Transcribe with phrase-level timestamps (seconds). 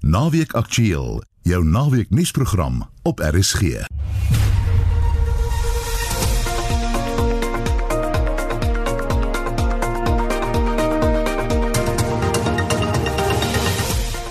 [0.00, 3.60] Naweek Aktueel, jou naweek nuusprogram op RSG.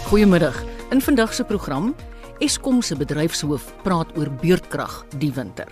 [0.05, 0.63] Goeiemiddag.
[0.89, 1.95] In vandag se program,
[2.37, 5.67] Eskom se bedryfshoof praat oor beurtkrag die winter.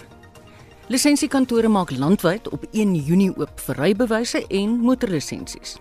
[0.88, 5.78] Lisensiekantore maak landwyd op 1 Junie oop vir rybewyse en motorlisensies.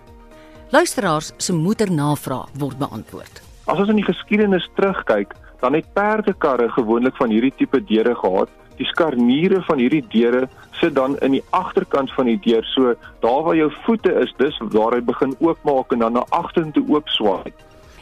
[0.69, 3.52] Luisteraars se motornavraag word beantwoord.
[3.63, 8.49] As ons in die geskiedenis terugkyk, dan het perdekarre gewoonlik van hierdie tipe deure gehad.
[8.75, 10.49] Die skarniere van hierdie deure
[10.81, 14.57] sit dan in die agterkant van die deur, so daar waar jou voete is, dis
[14.73, 17.53] waar hy begin oopmaak en dan na agtertoe oop swaai.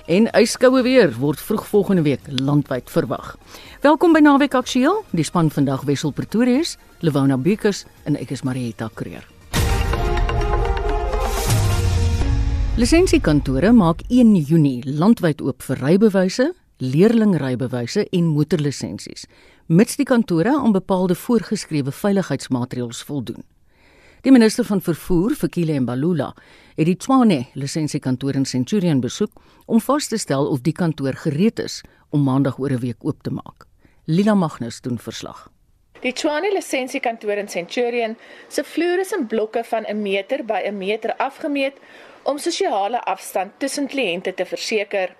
[0.09, 3.35] En yskoue weer word vroeg volgende week landwyd verwag.
[3.85, 5.03] Welkom by Naweek Aktueel.
[5.13, 9.27] Die span vandag Wessel Pretorius, Lewona Bekus en ek is Marieta Kreer.
[12.81, 16.47] Lisensiekantore maak 1 Junie landwyd oop vir rybewyse,
[16.81, 19.27] leerlingrybewyse en motorlisensies,
[19.69, 23.45] mits die kantore aan bepaalde voorgeskrewe veiligheidsmaatreëls voldoen.
[24.25, 26.31] Die minister van vervoer, Fikile Mbalula,
[26.73, 31.61] het die Tshwane lisensiekantoor in Centurion besoek om vas te stel of die kantoor gereed
[31.61, 33.67] is om maandag oor 'n week oop te maak.
[34.05, 35.51] Lila Magnus doen verslag.
[36.01, 40.77] Die Tshwane lisensiekantoor in Centurion se vloere is in blokke van 'n meter by 'n
[40.77, 41.77] meter afgemeet
[42.23, 45.15] om sosiale afstand tussen kliënte te verseker.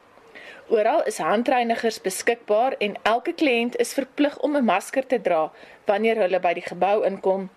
[0.71, 5.51] Oral is handreinigers beskikbaar en elke kliënt is verplig om 'n masker te dra
[5.85, 7.49] wanneer hulle by die gebou inkom.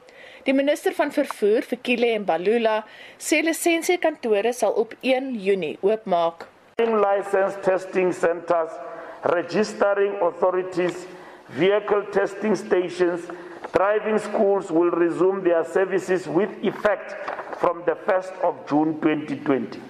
[0.44, 2.84] Die minister van vervoer, Fikile Mbalula,
[3.18, 6.46] sê lisensiekantore sal op 1 Junie oopmaak.
[6.76, 8.72] License testing centers,
[9.22, 11.06] registering authorities,
[11.48, 13.20] vehicle testing stations,
[13.72, 17.16] driving schools will resume their services with effect
[17.64, 19.80] from the 1st of June 2020.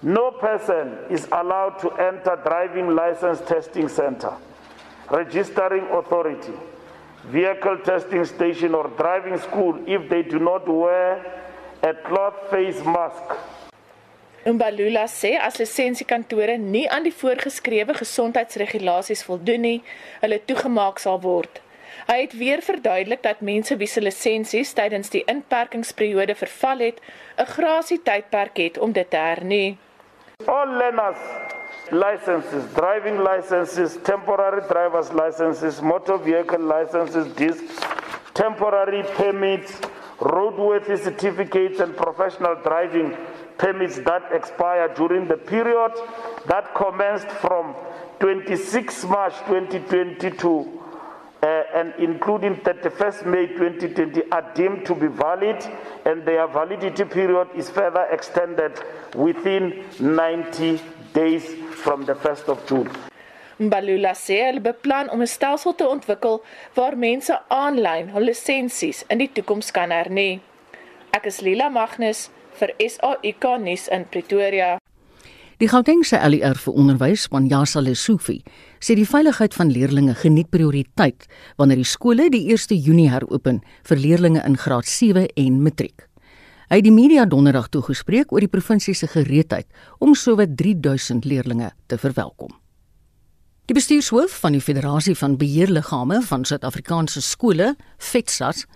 [0.00, 4.32] No person is allowed to enter driving license testing center,
[5.10, 6.54] registering authority,
[7.26, 11.20] vehicle testing station or driving school if they do not wear
[11.82, 13.36] a cloth face mask.
[14.46, 19.78] Umbalula sê as lisensiekantore nie aan die voorgeskrewe gesondheidsregulasies voldoen nie,
[20.24, 21.60] hulle toegemaak sal word.
[22.06, 27.00] Hy het weer verduidelik dat mense wie se lisensies tydens die inperkingsperiode verval het,
[27.38, 29.78] 'n grasie tydperk het om dit te hernie.
[30.46, 31.18] All learners
[31.90, 37.78] licenses, driving licenses, temporary driver's licenses, motor vehicle licenses, discs,
[38.32, 39.78] temporary permits,
[40.18, 43.16] roadworthy certificates, and professional driving
[43.58, 45.92] permits that expire during the period
[46.46, 47.74] that commenced from
[48.20, 50.83] 26 March 2022 uh,
[51.44, 55.64] and including 31st May 2020 are deemed to be valid
[56.04, 58.72] and their validity period is further extended
[59.14, 60.80] within 90
[61.12, 61.44] days
[61.82, 62.90] from the 1st of June.
[63.58, 66.42] Mbalula sê hulle beplan om 'n stelsel te ontwikkel
[66.74, 70.40] waar mense aanlyn hul lisensies in die toekoms kan hernie.
[71.12, 74.78] Ek is Lila Magnus vir SAIK nuus in Pretoria.
[75.62, 78.40] Die Gautengse LER vir onderwys, Panjasa Lesufi,
[78.82, 81.28] sê die veiligheid van leerders geniet prioriteit
[81.60, 86.08] wanneer die skole die 1 Junie heropen vir leerders in graad 7 en matriek.
[86.72, 89.68] Hy het die media donderdag toegespreek oor die provinsie se gereedheid
[90.02, 92.50] om sowat 3000 leerders te verwelkom.
[93.70, 98.66] Die bestuurshoof van die Federasie van Beheerliggame van Suid-Afrikaanse skole, FETSAS,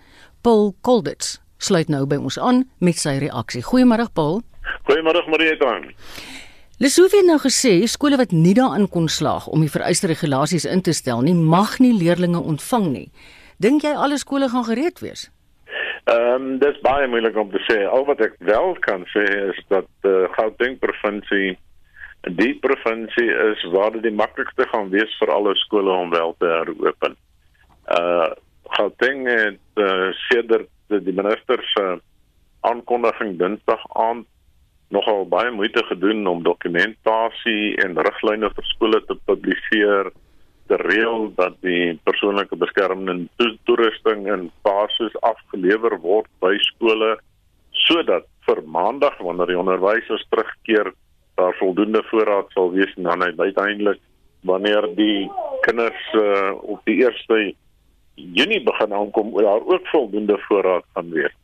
[0.41, 3.65] Paul Kolditz, sluit nou by ons aan met sy reaksie.
[3.67, 4.39] Goeiemôre Paul.
[4.87, 5.75] Goeiemôre Marieta.
[6.79, 10.79] Lesofie het nou gesê skole wat nie daarin kon slaag om die vereiste regulasies in
[10.79, 13.09] te stel nie, mag nie leerders ontvang nie.
[13.59, 15.25] Dink jy alle skole gaan gereed wees?
[16.07, 17.83] Ehm um, dis baie moeilik om te sê.
[17.83, 21.57] Al wat ek wel kan sê is dat die uh, Gauteng provinsie
[22.39, 26.47] die provinsie is waar dit die maklikste gaan wees vir alle skole om wel te
[26.47, 27.19] heropen.
[27.99, 28.31] Uh
[28.79, 31.85] Gauteng het uh, sedert die minister se
[32.71, 34.27] aankondiging Dinsdag aand
[34.89, 40.11] nogal baie moeite gedoen om dokumentasie en riglyne vir skole te publiseer
[40.69, 47.15] te reël dat die persoonlike beskermende toerusting en basis afgelewer word by skole
[47.85, 50.91] sodat vir maandag wanneer die onderwysers terugkeer
[51.39, 54.01] daar voldoende voorraad sal wees en dan uiteindelik
[54.49, 55.29] wanneer die
[55.65, 57.55] kinders uh, op die 1
[58.19, 61.35] Junie begin aankom daar ook voldoende voorraad gaan wees.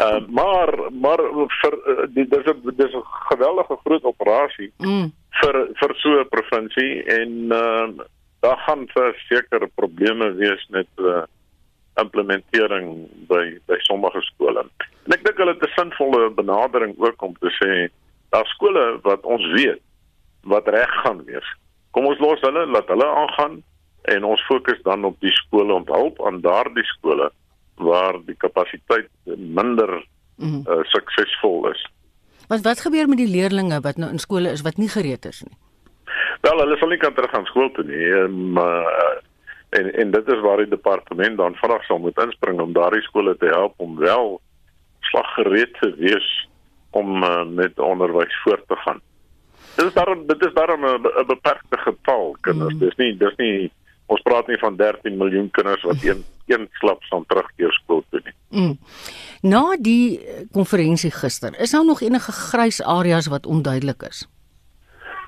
[0.00, 1.20] Uh, maar maar
[1.60, 5.12] vir uh, die dis 'n dis 'n geweldige groot operasie mm.
[5.40, 7.88] vir vir so 'n provinsie en uh,
[8.40, 11.22] daar gaan verseker probleme wees met uh,
[12.00, 14.64] implementering by by sommige skole.
[15.04, 17.90] En ek dink hulle het 'n sinvolle benadering ook om te sê
[18.30, 19.82] daar skole wat ons weet
[20.42, 21.48] wat reg gaan wees
[21.92, 23.60] Kom ons los hulle, laat hulle aangaan
[24.12, 27.28] en ons fokus dan op die skole om hulp aan daardie skole
[27.74, 30.64] waar die kapasiteit minder mm -hmm.
[30.68, 31.90] uh, suksesvol is.
[32.48, 35.42] Wat wat gebeur met die leerdlinge wat nou in skole is wat nie gereed is
[35.42, 35.56] nie?
[36.40, 39.20] Wel, hulle sal nie kan terug gaan skool toe nie, maar uh,
[39.78, 43.36] en en dit is waar die departement dan vinnig sal moet inspring om daardie skole
[43.36, 44.40] te help om wel
[45.00, 46.48] slaggereed te wees
[46.90, 49.00] om uh, met onderwys voort te gaan.
[49.76, 52.74] Dit is daarom dit is daarom 'n beperkte getal kinders.
[52.74, 52.78] Mm.
[52.78, 53.72] Dis nie dis nie
[54.06, 58.20] ons praat nie van 13 miljoen kinders wat een een klap sal terugkeer skool toe
[58.24, 58.34] nie.
[58.50, 58.78] Mm.
[59.42, 60.20] Na die
[60.52, 64.26] konferensie gister, is daar nog enige grys areas wat onduidelik is?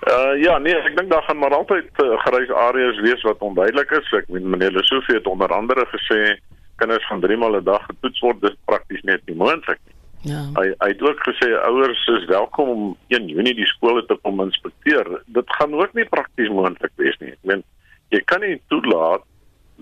[0.04, 3.90] Uh ja, nee, ek dink daar gaan maar altyd uh, grys areas wees wat onduidelik
[3.90, 4.10] is.
[4.12, 6.36] Ek meen meneer Lesofie het onder andere gesê
[6.76, 8.40] kinders gaan 3 maal 'n dag getoets word.
[8.40, 9.94] Dit is prakties net nie moontlik nie.
[10.32, 10.42] Ja.
[10.58, 14.40] Hy hy het ook gesê ouers is welkom om 1 Junie die skole te kom
[14.40, 15.22] inspekteer.
[15.26, 17.32] Dit gaan ook nie prakties moontlik wees nie.
[17.32, 17.64] Ek meen
[18.14, 19.24] jy kan nie toelaat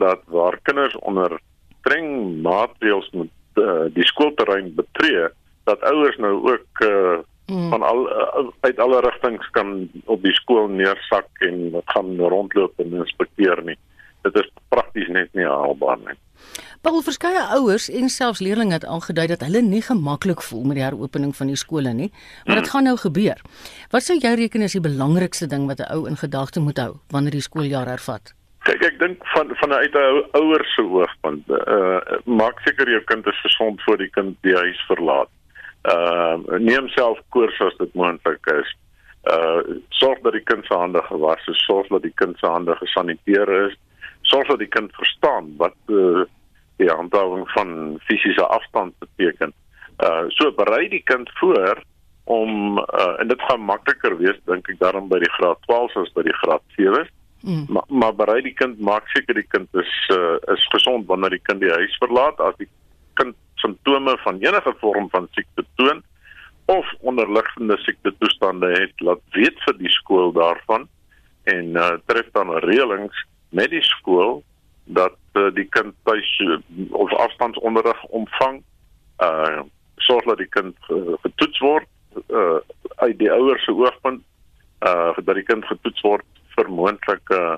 [0.01, 1.37] dat waar kinders onder
[1.81, 5.29] streng maatreëls moet uh, die skoolterrein betree
[5.69, 7.19] dat ouers nou ook uh,
[7.51, 7.69] mm.
[7.71, 12.99] van al uh, uit alle rigtings kan op die skool neersak en gaan rondloop en
[13.03, 13.79] inspekteer nie.
[14.23, 16.19] Dit is prakties net nie haalbaar nie.
[16.83, 20.85] Paul verskeie ouers en selfs leerders het aangedui dat hulle nie gemaklik voel met die
[20.85, 22.11] heropening van die skole nie,
[22.45, 23.39] maar dit gaan nou gebeur.
[23.91, 26.99] Wat sou jy reken is die belangrikste ding wat 'n ou in gedagte moet hou
[27.11, 28.35] wanneer die skooljaar hervat?
[28.63, 33.41] Kyk, ek dink van vanuit 'n ouer se oogpunt, uh maak seker jou kind is
[33.41, 35.31] gesond voor die kind die huis verlaat.
[35.83, 38.77] Uh neem self koers as dit moontlik is.
[39.23, 42.77] Uh sorg dat die kind se hande gewas is, sorg dat die kind se hande
[42.77, 43.75] gesaniteer is,
[44.33, 46.25] sorg dat die kind verstaan wat uh
[46.81, 49.53] die handhawing van fisiese afstand beteken.
[50.03, 51.83] Uh so berei die kind voor
[52.25, 56.15] om uh, en dit gaan makliker wees dink ek daarom by die graad 12 as
[56.17, 57.05] by die graad 7.
[57.43, 57.65] Mm.
[57.75, 61.45] Maar maar berei die kind maak seker die kind is uh, is gesond wanneer die
[61.49, 62.71] kind die huis verlaat as die
[63.21, 66.03] kind simptome van enige vorm van siekte toon
[66.71, 70.87] of onderliggende siekte toestande het laat weet vir die skool daarvan
[71.51, 74.43] en uh, tref dan reëlings met die skool
[74.85, 76.59] dat uh, die kind tuis uh,
[76.91, 78.63] of afstandsonderrig ontvang.
[79.23, 79.63] Uh
[80.03, 81.89] sorg dat die kind uh, getoets word
[82.29, 82.59] uh
[83.05, 84.23] uit die ouers se oogpunt
[84.89, 86.27] uh dat die kind getoets word
[86.57, 87.57] vir moontlike uh,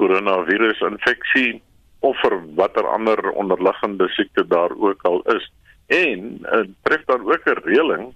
[0.00, 1.62] koronavirus infeksie
[2.06, 5.50] of vir watter ander onderliggende siekte daar ook al is.
[5.86, 8.14] En uh, tref dan ook 'n reëling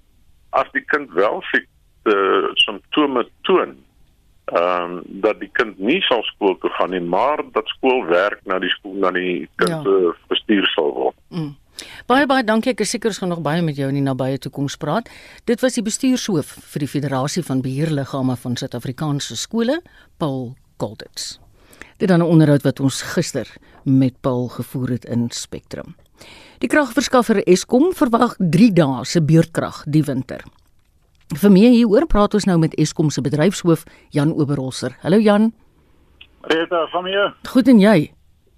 [0.51, 2.17] as die kind wel siekte
[2.55, 3.77] simptome toon
[4.51, 8.59] ehm um, dat die kind nie sal skool toe gaan nie, maar dat skoolwerk na
[8.59, 10.13] die skool na die kind ja.
[10.29, 11.17] bestuur sal word.
[11.29, 11.57] Mm.
[12.11, 12.75] Baie baie dankie.
[12.75, 15.09] Ek is seker ons gaan nog baie met jou in die nabye toekoms praat.
[15.49, 19.81] Dit was die bestuurshoof vir die Federasie van Beheerliggame van Suid-Afrikaanse skole,
[20.19, 21.39] Paul Golditz.
[21.99, 23.47] Dit dan 'n onderhoud wat ons gister
[23.85, 25.97] met Paul gevoer het in Spectrum.
[26.59, 30.45] Die kragverskaffer Eskom verwag 3 dae se beurtkrag die winter.
[31.31, 34.97] Vir meer hieroor praat ons nou met Eskom se bedryfshoof Jan Oberholzer.
[35.05, 35.53] Hallo Jan.
[36.51, 37.13] Rita, van my.
[37.47, 38.11] Goed en jy?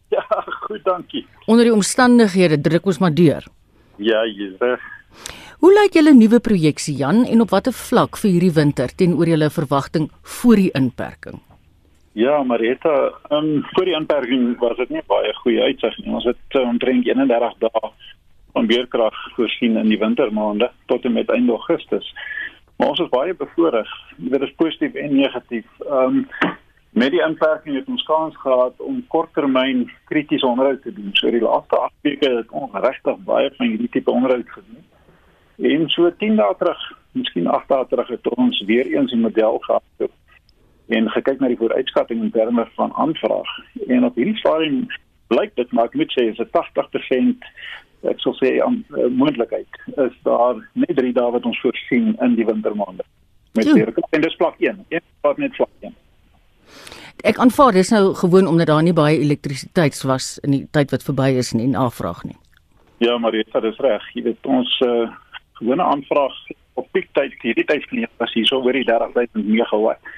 [0.08, 0.24] Ja,
[0.64, 1.26] goed, dankie.
[1.46, 3.44] Onder die omstandighede druk ons maar deur.
[4.00, 4.80] Ja, jy's reg.
[5.60, 9.50] Hoe lyk julle nuwe projeksie Jan en op watter vlak vir hierdie winter teenoor julle
[9.52, 10.08] verwagting
[10.38, 11.42] voor die inperking?
[12.16, 16.12] Ja, Marita, um, voor die inperking was dit nie baie goeie uitsig nie.
[16.12, 17.93] Ons het uh, omtrent 31 dae
[18.52, 22.08] van beerkrag voorsien in die wintermaande tot en met einde Augustus.
[22.82, 23.91] Maar ons is baie bevoorreg.
[24.17, 25.67] Dit is positief en negatief.
[25.79, 26.27] Ehm um,
[26.91, 31.10] met die inperking het ons kans gehad om korttermyn kritiese onderhoud te doen.
[31.12, 34.82] So die laaste 8 weke het ons regtig baie van hierdie tipe onderhoud gedoen.
[35.70, 39.58] En so 10 dae terug, miskien 8 dae terug het ons weer eens 'n model
[39.58, 40.10] gehad
[40.89, 43.51] en gekyk na die vooruitskatting in terme van aanvraag.
[43.86, 44.86] En op hierdie stadium
[45.27, 47.46] blyk dit maar ek moet sê is 'n 80%
[48.11, 52.35] ek sou sê 'n uh, moontlikheid is daar net 3 dae wat ons voorsien in
[52.35, 53.05] die wintermaande
[53.55, 55.94] met weer en dis plak 1 een wat net plak 1
[57.23, 61.05] Ek aanvaar dis nou gewoon omdat daar nie baie elektrisiteit was in die tyd wat
[61.06, 62.35] verby is nie en aanvraag nie.
[62.99, 64.03] Ja, maar dit is reg.
[64.15, 65.06] Jy weet ons uh,
[65.53, 66.35] gewone aanvraag
[66.75, 70.13] op piektyd hierdie tyd van die jaar was hier so oor die 30000 megawatt.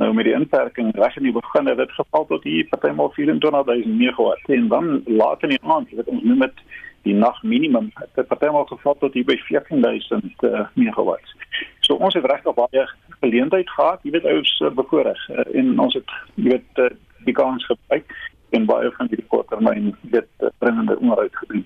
[0.00, 3.98] Nou met die inperking reg in die begin het dit geval tot hier partymal 24000
[3.98, 6.64] megawatt en dan later in die aand, jy weet ons noem dit
[7.02, 11.34] die nag minimum het partymal geval tot hier by 14000 uh, megawatt.
[11.80, 12.86] So ons het regtig baie
[13.20, 16.90] geleentheid gehad, jy weet ouers uh, bevoorreg uh, en ons het jy weet uh,
[17.26, 18.16] die kans gebruik
[18.50, 20.22] en baie van die korttermyn uh,
[20.58, 21.64] dringende onderhoud gedoen.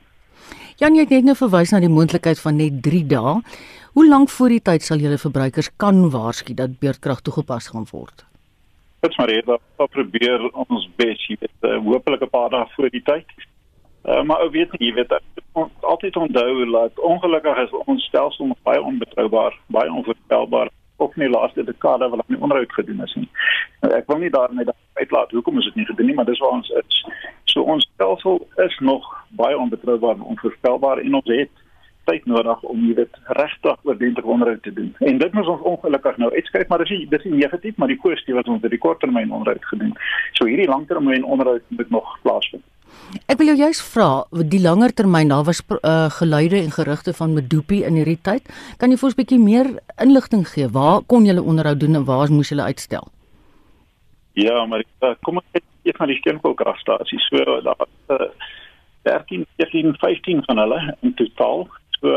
[0.77, 3.39] Jan, jy het net nou verwys na die moontlikheid van net 3 dae.
[3.97, 8.27] Hoe lank voor die tyd sal julle verbruikers kan waarsku dat beurtkrag toegepas gaan word?
[9.01, 12.91] Dit's maar rede om probeer ons bes, jy weet, uh, hopelik 'n paar dae voor
[12.91, 13.29] die tyd.
[14.07, 15.15] Uh, maar ou weet nie, jy weet,
[15.59, 21.65] ons altyd onthou dat ongelukkig is ons stelsel baie onbetroubaar, baie onvoorspelbaar ook nie laaste
[21.65, 23.29] dekade wat nie onderhoud gedoen is nie.
[23.81, 26.55] Nou, ek wil nie daarmee uitlaat hoekom is dit nie gedoen nie, maar dis waar
[26.57, 27.01] ons is.
[27.53, 31.65] So ons stelsel is nog baie onbetroubaar en onvoorspelbaar en ons het
[32.07, 34.95] tyd nodig om dit regtig oordentlike onderhoud te doen.
[34.99, 38.01] En dit moet ons ongelukkig nou uitskryf, maar dis nie dis nie negatief, maar die
[38.03, 39.93] positief wat ons vir die korttermyn onderhoud gedoen.
[40.39, 42.65] So hierdie langtermyn onderhoud moet nog plaasvind.
[43.31, 47.35] Ek wil jou juist vra, die langer termyn, daar was uh, geluide en gerugte van
[47.35, 48.43] Medupi in hierdie tyd.
[48.79, 49.67] Kan jy vir ons 'n bietjie meer
[50.03, 50.69] inligting gee?
[50.69, 53.09] Waar kon julle onderhoud doen en waar moes julle uitstel?
[54.35, 57.19] Ja, maar uh, kom ek net van die steenkoolkragstasie.
[57.31, 58.29] So daar uh,
[59.03, 61.69] 13, 14, 15 van hulle in totaal
[62.01, 62.13] So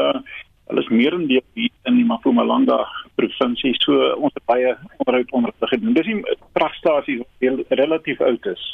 [0.69, 2.83] hulle is meerendeel hier in die Mpumalanga
[3.17, 3.73] provinsie.
[3.83, 5.95] So ons het baie onderhoud onderrig gedoen.
[5.97, 8.65] Dis die kragstasies wat relatief oud is.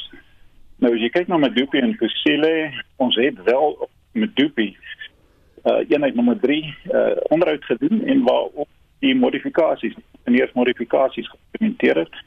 [0.86, 2.68] Nou as jy kyk na Medupi en Kusile,
[3.02, 3.72] ons het wel
[4.14, 4.68] Medupi
[5.66, 6.60] uh eenheid nommer 3
[6.94, 8.68] uh onderhoud gedoen en waar ook
[9.02, 9.96] die modifikasies,
[10.30, 12.20] die eerste modifikasies geïmplementeer het.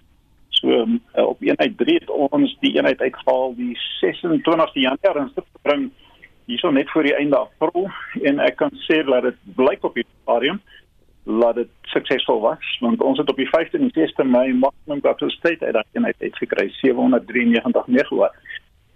[0.59, 5.87] So uh, op eenheid 3 het ons die eenheid uitgehaal die 26ste Januarie dit bring
[6.51, 7.87] hierso net voor die einde April
[8.27, 10.59] en ek kan sê dat dit blyk op die stadium
[11.37, 15.63] dat dit suksesvol was want ons het op die 15 en 16 Mei maksimum kapasiteit
[15.63, 18.35] uit daai eenheid uitgekry 793 megawatt.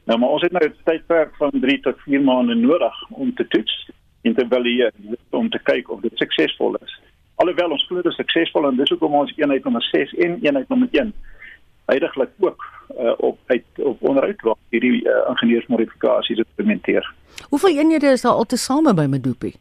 [0.04, 3.48] Nou maar ons het nou 'n tydperk van 3 tot 4 maande nodig om te
[3.48, 3.90] toets
[4.22, 4.92] en te evalueer
[5.30, 7.00] om te kyk of dit suksesvol is.
[7.36, 10.68] Alhoewel ons glo dit is suksesvol en dis hoekom ons eenheid nommer 6 en eenheid
[10.68, 11.14] nommer 1
[11.86, 12.66] heidaglik ook
[13.00, 17.14] uh, op uit op onderhoud waar hierdie uh, ingenieursmodifikasies implementeer.
[17.50, 19.54] Hoeveel eenhede is daar altesaame by Medupi?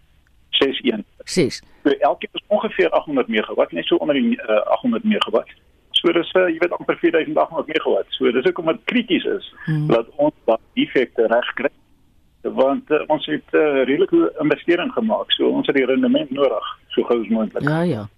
[0.51, 1.05] 6 een.
[1.25, 1.63] 6.
[1.83, 5.51] So elkeen is ongeveer 800 megawatt, net so onder die uh, 800 megawatt.
[5.91, 8.11] So dis uh, jy weet amper 4800 megawatt.
[8.17, 9.87] So dis ook omdat krities is hmm.
[9.91, 11.71] dat ons daai effekte reg kry.
[12.43, 15.33] Want uh, ons het 'n uh, redelike investering gemaak.
[15.33, 17.63] So ons het die rendement nodig so gou as moontlik.
[17.69, 18.09] Ja ja.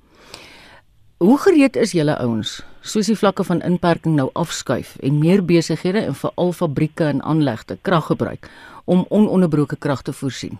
[1.16, 6.04] Hoe gereed is julle ouens soos die vlakke van inperking nou afskuif en meer besighede
[6.04, 8.50] en veral fabrieke en aanlegte krag gebruik
[8.85, 10.59] om ononderbroke krag te voorsien?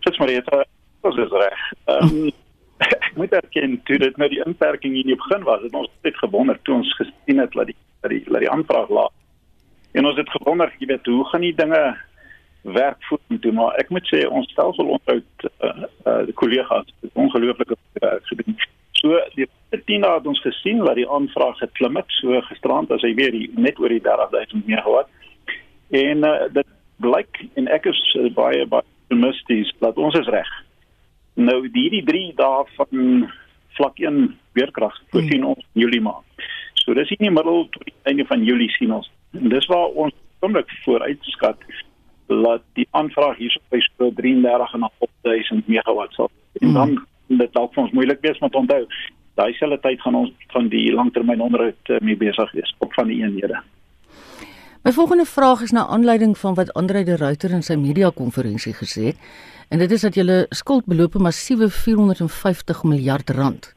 [0.00, 0.66] Sits maar
[1.16, 1.72] dit is reg.
[1.84, 2.30] Ehm
[3.08, 6.58] ek moet erken toe dit nou die inperking hier begin was, het ons net gewonder
[6.62, 9.14] toe ons gesien het dat die dat die dat die aanvraag laag.
[9.92, 11.82] En ons het gewonder, jy weet, hoe gaan die dinge
[12.62, 18.26] werk vorentoe, maar ek moet sê ons stelsel onderhoud uh, uh die kollegas ongelooflike werk
[18.30, 18.58] gedoen.
[18.98, 23.14] So die 10 het ons gesien dat die aanvraag geklim het so gisterand as hy
[23.14, 25.10] weer die, net oor die 30000 megawatt.
[25.90, 26.70] En uh, dit
[27.02, 30.50] blyk en ek is uh, baie baie optimisties dat ons is reg.
[31.38, 33.26] Nou die die 3 dae van
[33.78, 34.22] vlak 1
[34.58, 35.54] weerkrag voorsien hmm.
[35.54, 36.24] ons Julie maand.
[36.82, 39.10] So dis in die middel tot die einde van Julie sien ons.
[39.38, 41.62] En dis waar ons onmiddellik vooruitskat
[42.28, 46.30] dat die aanvraag hierso by so 33500 megawatt sal.
[46.60, 48.84] En dan hmm dit dalk vir ons moeilik wees om te onthou.
[49.38, 53.10] Daai selfde tyd gaan ons van die langtermyn onderhoud uh, mee besig wees op van
[53.12, 53.60] die eenhede.
[54.86, 58.72] My volgende vraag is na aanleiding van wat Andre de Ruyter in sy media konferensie
[58.72, 59.22] gesê het
[59.68, 63.74] en dit is dat julle skuld beloop 'n massiewe 450 miljard rand.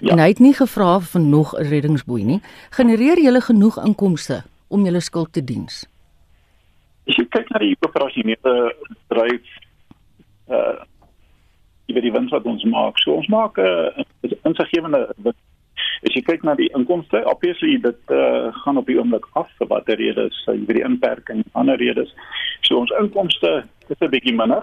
[0.00, 0.10] Ja.
[0.12, 2.40] En hy het nie gevra vir nog 'n reddingsboei nie.
[2.70, 5.86] Genereer julle genoeg inkomste om julle skuld te diens?
[7.06, 8.74] As jy kyk na die operasionele
[9.08, 9.46] bedryf
[10.48, 10.84] uh
[11.86, 12.98] jy weet die wins wat ons maak.
[12.98, 15.14] So ons maak 'n uh, insiggewende
[16.04, 19.68] as jy kyk na die inkomste, obviously dit uh, gaan op die oomblik af vir
[19.72, 22.12] watter redes, uh, jy weet die inperking en ander redes.
[22.66, 24.62] So ons inkomste is 'n bietjie minder.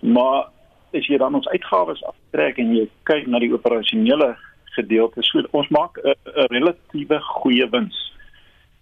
[0.00, 0.48] Maar
[0.96, 4.34] as jy dan ons uitgawes aftrek en jy kyk na die operasionele
[4.76, 6.14] gedeelte, so ons maak 'n
[6.50, 7.98] relatiewe goeie wins.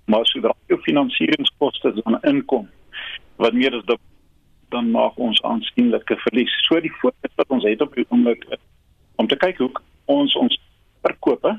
[0.06, 2.68] Maar sodra jou finansieringskoste dan inkom
[3.36, 3.84] wat meer as
[4.68, 6.52] dan maak ons aansienlike verlies.
[6.66, 8.44] So die fokus wat ons het op die oomblik
[9.16, 9.70] om te kyk hoe
[10.04, 10.60] ons ons
[11.02, 11.54] verkope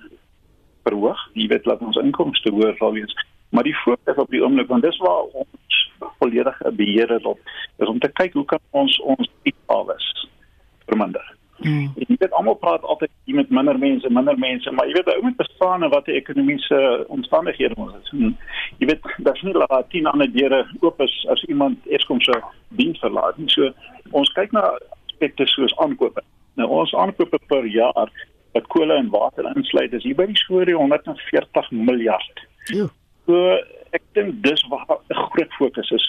[0.83, 3.15] verhoog, jy weet laat ons inkomste hoër sal wees.
[3.49, 5.79] Maar die fokus op die oomblik want dis waar ons
[6.19, 7.39] volledig beheer het op
[7.77, 10.07] is om te kyk hoe kan ons ons uitgawes
[10.85, 11.35] verminder.
[11.59, 11.91] Mm.
[11.99, 15.23] Jy weet almal praat altyd jy met minder mense, minder mense, maar jy weet ou
[15.25, 16.79] moet bestaan wat die ekonomiese
[17.11, 18.11] omstandighede moet is.
[18.15, 18.37] En
[18.79, 22.39] jy weet daar's nie laat 10 ander deure oop is as iemand eers kom so
[22.79, 23.49] diens verlaat nie.
[23.51, 23.73] So
[24.15, 24.63] ons kyk na
[25.09, 26.23] aspekte soos aankope.
[26.59, 28.07] Nou ons aankope per jaar
[28.55, 32.45] wat kolle en water insluit is hier by die skoor 140 miljard.
[32.71, 32.87] Ja.
[33.29, 33.59] So
[33.93, 36.05] ek dink dis waar 'n groot fokus is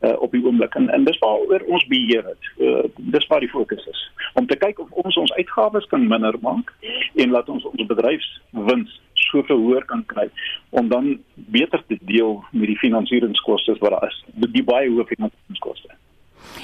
[0.00, 2.44] uh, op die oomblik en en dis waaroor ons beheer het.
[2.56, 4.00] Uh, dis waar die fokus is
[4.34, 6.72] om te kyk of ons ons uitgawes kan minder maak
[7.14, 10.24] en laat ons ons bedryfswins soveel hoër kan kry
[10.70, 14.18] om dan beter te deel met die finansieringskoste wat daar is,
[14.56, 15.92] die baie hoë finansieringskoste.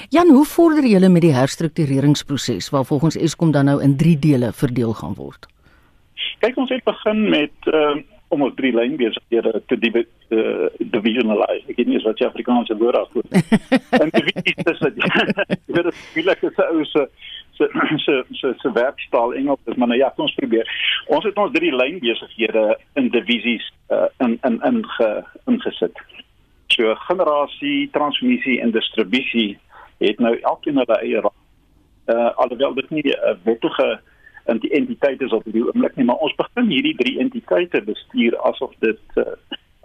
[0.09, 4.51] Jan, hoe vorder julle met die herstruktureringsproses waar volgens Eskom dan nou in 3 dele
[4.51, 5.47] verdeel gaan word?
[6.41, 7.95] Kyk ons het begin met uh,
[8.31, 11.67] om ons drie lynbesighede te die uh, divisionalize.
[11.71, 13.43] Ek weet nie wat die Afrikaanse woord daarvoor is.
[13.99, 15.01] en divisie is dit.
[15.75, 17.05] Dit is baie so ou se
[17.59, 17.67] se
[18.05, 20.69] se se se werkstaal Engels is maar nou ja, kom ons probeer.
[21.11, 22.65] Ons het ons drie lynbesighede
[22.99, 25.09] in divisies uh, in in in ge,
[25.51, 25.99] ingesit.
[26.71, 29.59] So generasie, transmissie en distribusie
[29.99, 34.10] het nou elkeen hulle eie uh alhoewel dit nie 'n uh, wettige uh,
[34.59, 38.99] entiteite is op die oomblik nie, maar ons begin hierdie drie entiteite bestuur asof dit
[39.15, 39.23] uh,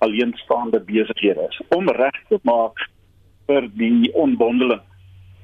[0.04, 2.82] alleenstaande besighede is om reg te maak
[3.46, 4.82] vir die onbondeling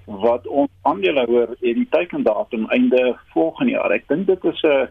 [0.05, 3.93] wat ons aandeelhouer en die teikendatum einde volgende jaar.
[3.95, 4.87] Ek dink dit is 'n uh,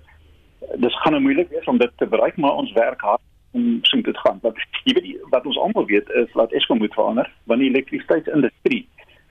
[0.78, 3.22] dis gaan nou moeilik wees om dit te bereik, maar ons werk hard
[3.52, 4.40] om sien dit gaan.
[4.42, 8.88] Want jy weet wat ons almal weet is dat Eskom moet verander want die elektrisiteitsindustrie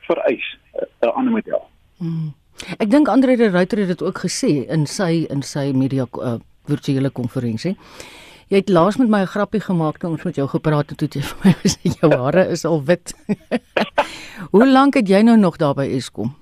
[0.09, 1.69] vereis uh, 'n ander model.
[1.97, 2.35] Hmm.
[2.79, 6.39] Ek dink Andre de Ruyter het dit ook gesê in sy in sy media uh,
[6.69, 7.77] virtuele konferensie.
[8.51, 11.09] Jy het laas met my 'n grappie gemaak toe ons met jou gepraat het toe
[11.09, 13.15] jy vir my gesê jou hare is al wit.
[14.53, 16.35] Hoe lank het jy nou nog daar by Eskom?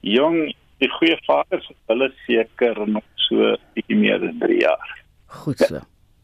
[0.00, 4.90] Jong, die goeie vaders, hulle seker nog so bietjie meer as 3 jaar.
[5.26, 5.80] Goed so.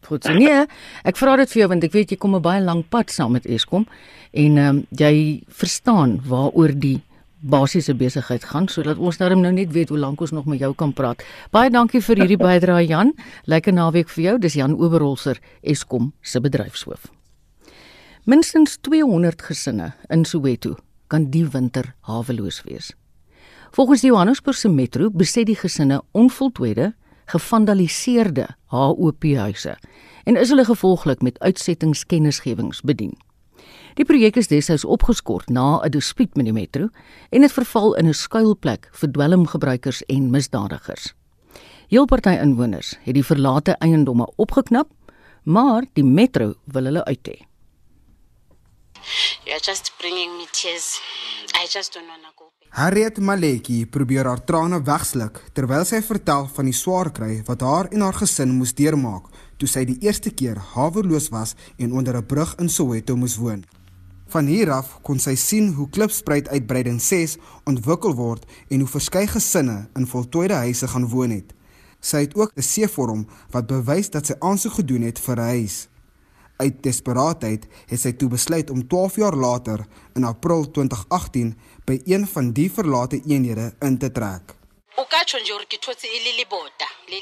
[0.07, 0.33] Goed so.
[0.33, 0.65] Nee,
[1.03, 3.31] ek vra dit vir jou want ek weet jy kom 'n baie lang pad saam
[3.31, 3.87] met Eskom
[4.31, 7.01] en ehm um, jy verstaan waaroor die
[7.39, 10.73] basiese besigheid gaan sodat ons darm nou net weet hoe lank ons nog met jou
[10.75, 11.23] kan praat.
[11.51, 13.13] Baie dankie vir hierdie bydrae Jan.
[13.45, 14.37] Lekker naweek vir jou.
[14.39, 17.11] Dis Jan Oberholzer, Eskom se bedryfshoof.
[18.25, 20.75] Minstens 200 gesinne in Soweto
[21.07, 22.91] kan die winter haweloos wees.
[23.71, 26.93] Volgens die Johannesburgse Metro beset die gesinne onvoltooide,
[27.27, 29.77] gevandaliseerde HOP-huise
[30.27, 33.15] en is hulle gevolglik met uitsettingskennisgewings bedien.
[33.97, 36.89] Die projek is destyds opgeskort na 'n dispuut met die metro
[37.29, 41.13] en het verval in 'n skuilplek vir dwelmgebruikers en misdadigers.
[41.87, 44.87] Heel party inwoners het die verlate eiendomme opgeknap,
[45.43, 47.45] maar die metro wil hulle uit hê.
[49.45, 51.01] You're just bringing me tears.
[51.63, 52.51] I just don't want to go.
[52.69, 57.87] Harriet Maleki probeer haar trane wegsluk terwyl sy vertel van die swaar kry wat haar
[57.91, 62.25] en haar gesin moes deurmaak toe sy die eerste keer haweloos was en onder 'n
[62.25, 63.65] brug in Soweto moes woon.
[64.27, 67.37] Van hier af kon sy sien hoe Klipspruit uitbreiding 6
[67.69, 71.53] ontwikkel word en hoe verskeie gesinne in voltooide huise gaan woon het.
[72.03, 75.87] Sy het ook 'n C-vorm wat bewys dat sy aansoek gedoen het vir 'n huis.
[76.57, 79.85] Uit desperaatheid het sy toe besluit om 12 jaar later
[80.15, 84.55] in April 2018 by een van die verlate eenhede in te trek.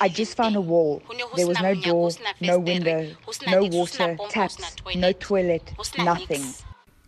[0.02, 1.02] I just found a wall.
[1.36, 3.16] There was no door, no window,
[3.48, 4.58] no water, taps,
[4.96, 6.56] no toilet, nothing.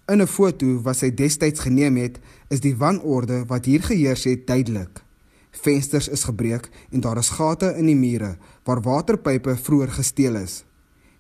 [0.08, 4.48] In 'n foto wat sy destyds geneem het, is die wanorde wat hier geheers het
[4.48, 5.04] duidelik.
[5.52, 10.64] Vensters is gebreek en daar is gate in die mure waar waterpype vroeër gesteel is.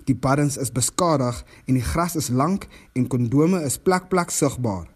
[0.03, 4.87] Die baddens is beskadig en die gras is lank en kondome is plek plek sigbaar.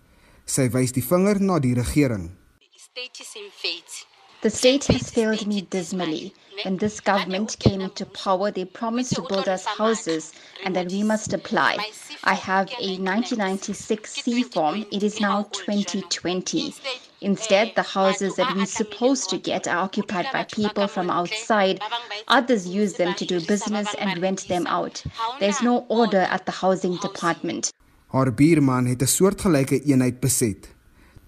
[0.46, 2.32] Sy wys die vinger na die regering.
[2.60, 4.11] The state
[4.44, 6.34] has failed me dismally.
[6.64, 11.04] When this government came into power, they promised to build us houses and that we
[11.04, 11.78] must apply.
[12.24, 14.86] I have a 1996 C form.
[14.92, 16.74] It is now 2020.
[17.22, 21.80] Instead, the houses that we're supposed to get are occupied by people from outside.
[22.28, 25.04] Others use them to do business and rent them out.
[25.40, 27.72] There's no order at the housing department.
[28.08, 30.81] Haar buurman het 'n soortgelyke eenheid beset.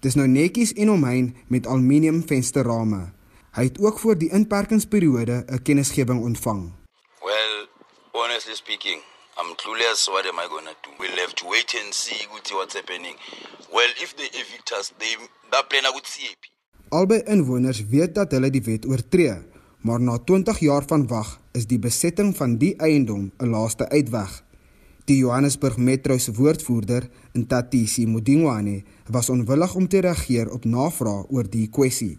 [0.04, 3.06] Dis nou netjies en omheind met aluminium vensterrame.
[3.56, 6.72] Hy het ook voor die inperkingsperiode 'n kennisgewing ontvang.
[7.24, 7.54] Well,
[8.12, 9.00] honestly speaking,
[9.40, 10.90] I'm clueless what am I going to do?
[10.98, 13.16] We'll have to wait and see what's happening.
[13.72, 15.16] Well, if they evict us, they
[15.50, 16.36] that plan would see.
[16.88, 19.34] Albei inwoners weet dat hulle die wet oortree,
[19.80, 24.44] maar na 20 jaar van wag is die besetting van die eiendom 'n laaste uitweg.
[25.04, 31.48] Die Johannesburg Metro se woordvoerder, Ntatisi Modingwane, was onwillig om te reageer op navrae oor
[31.50, 32.18] die kwessie.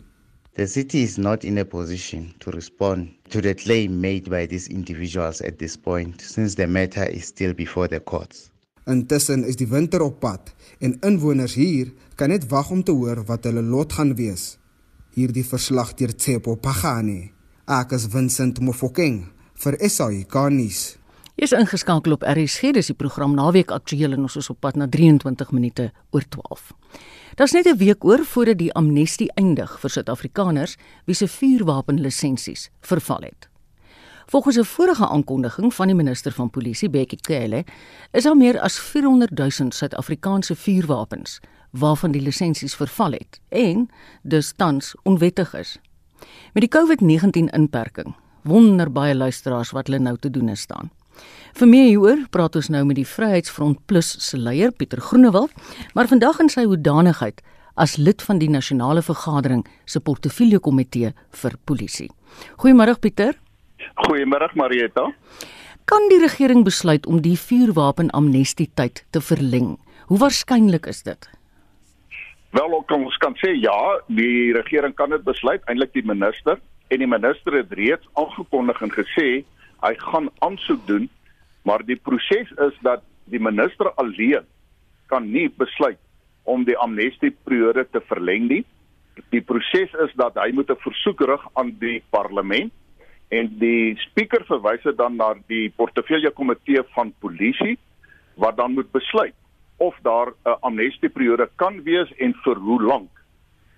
[0.56, 4.70] The city is not in a position to respond to the claim made by these
[4.70, 8.50] individuals at this point since the matter is still before the courts.
[8.86, 13.24] Intussen is die winter op pad en inwoners hier kan net wag om te hoor
[13.26, 14.56] wat hulle lot gaan wees.
[15.18, 17.32] Hierdie verslag deur Tsepo Pagani.
[17.66, 19.26] Ek is Vincent Mofokeng
[19.64, 20.96] vir SAI Garnis.
[21.36, 24.78] Jy is ingeskakel op RSG, dis die program Naweek Aktueel en ons is op pad
[24.80, 26.70] na 23 minute oor 12.
[27.36, 33.22] Daar's net 'n week oor voordat die amnestie eindig vir Suid-Afrikaners wie se vuurwapenlisensies verval
[33.22, 33.50] het.
[34.28, 37.66] Volgens 'n vorige aankondiging van die minister van Polisie, Bekkie Cele,
[38.12, 41.40] is daar meer as 400 000 Suid-Afrikaanse vuurwapens
[41.72, 43.90] waarvan die lisensies verval het en
[44.24, 45.80] dus tans onwettig is.
[46.54, 50.92] Met die COVID-19 inperking wonder baie luisteraars wat hulle nou te doen is staan.
[51.56, 55.54] Vir meer hieroor praat ons nou met die Vryheidsfront Plus se leier Pieter Groenewald,
[55.96, 57.40] maar vandag in sy hoedanigheid
[57.80, 62.10] as lid van die nasionale vergadering se portefeulje komitee vir polisie.
[62.60, 63.40] Goeiemôre Pieter.
[64.04, 65.08] Goeiemôre Marieta.
[65.88, 69.78] Kan die regering besluit om die vuurwapen amnestie tyd te verleng?
[70.12, 71.32] Hoe waarskynlik is dit?
[72.52, 73.80] Wel, ons kan sê ja,
[74.12, 76.60] die regering kan dit besluit, eintlik die minister
[76.92, 79.30] en die minister het reeds aangekondig en gesê
[79.86, 81.08] hy gaan aansoek doen,
[81.66, 84.46] maar die proses is dat die minister alleen
[85.10, 86.00] kan nie besluit
[86.46, 88.64] om die amnestieperiode te verleng nie.
[89.34, 92.72] Die proses is dat hy moet 'n versoek rig aan die parlement
[93.30, 97.78] en die spreker verwys dit dan na die portefeulje komitee van polisie
[98.36, 99.34] wat dan moet besluit
[99.78, 103.10] of daar 'n amnestieperiode kan wees en vir hoe lank.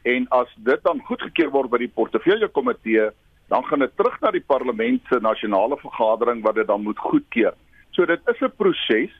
[0.03, 3.09] En as dit dan goedgekeur word by die portefeulje komitee,
[3.47, 7.53] dan gaan dit terug na die parlement se nasionale vergadering wat dit dan moet goedkeur.
[7.97, 9.11] So dit is 'n proses.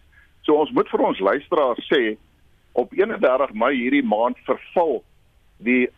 [0.46, 2.18] So ons moet vir ons luisteraars sê
[2.72, 5.04] op 31 Mei hierdie maand verval
[5.58, 5.90] die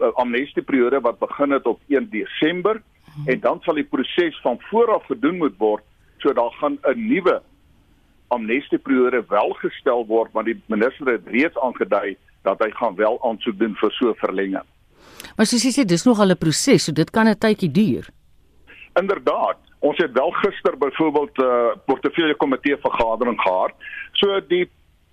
[0.00, 3.28] uh, amnestieperiode wat begin het op 1 Desember hmm.
[3.28, 5.84] en dan sal die proses van vooraf gedoen moet word
[6.18, 7.42] so daar gaan 'n nuwe
[8.28, 13.58] amnestieperiode wel gestel word want die minister het reeds aangedui dat hy gaan wel aansoek
[13.58, 14.66] doen vir so 'n verlenging.
[15.36, 18.08] Maar soos jy sê, dis nog al 'n proses, so dit kan 'n tydjie duur.
[18.94, 19.71] Inderdaad.
[19.82, 23.72] Ons het wel gister byvoorbeeld 'n uh, portefeulje komitee vergadering gehad.
[24.12, 24.70] So die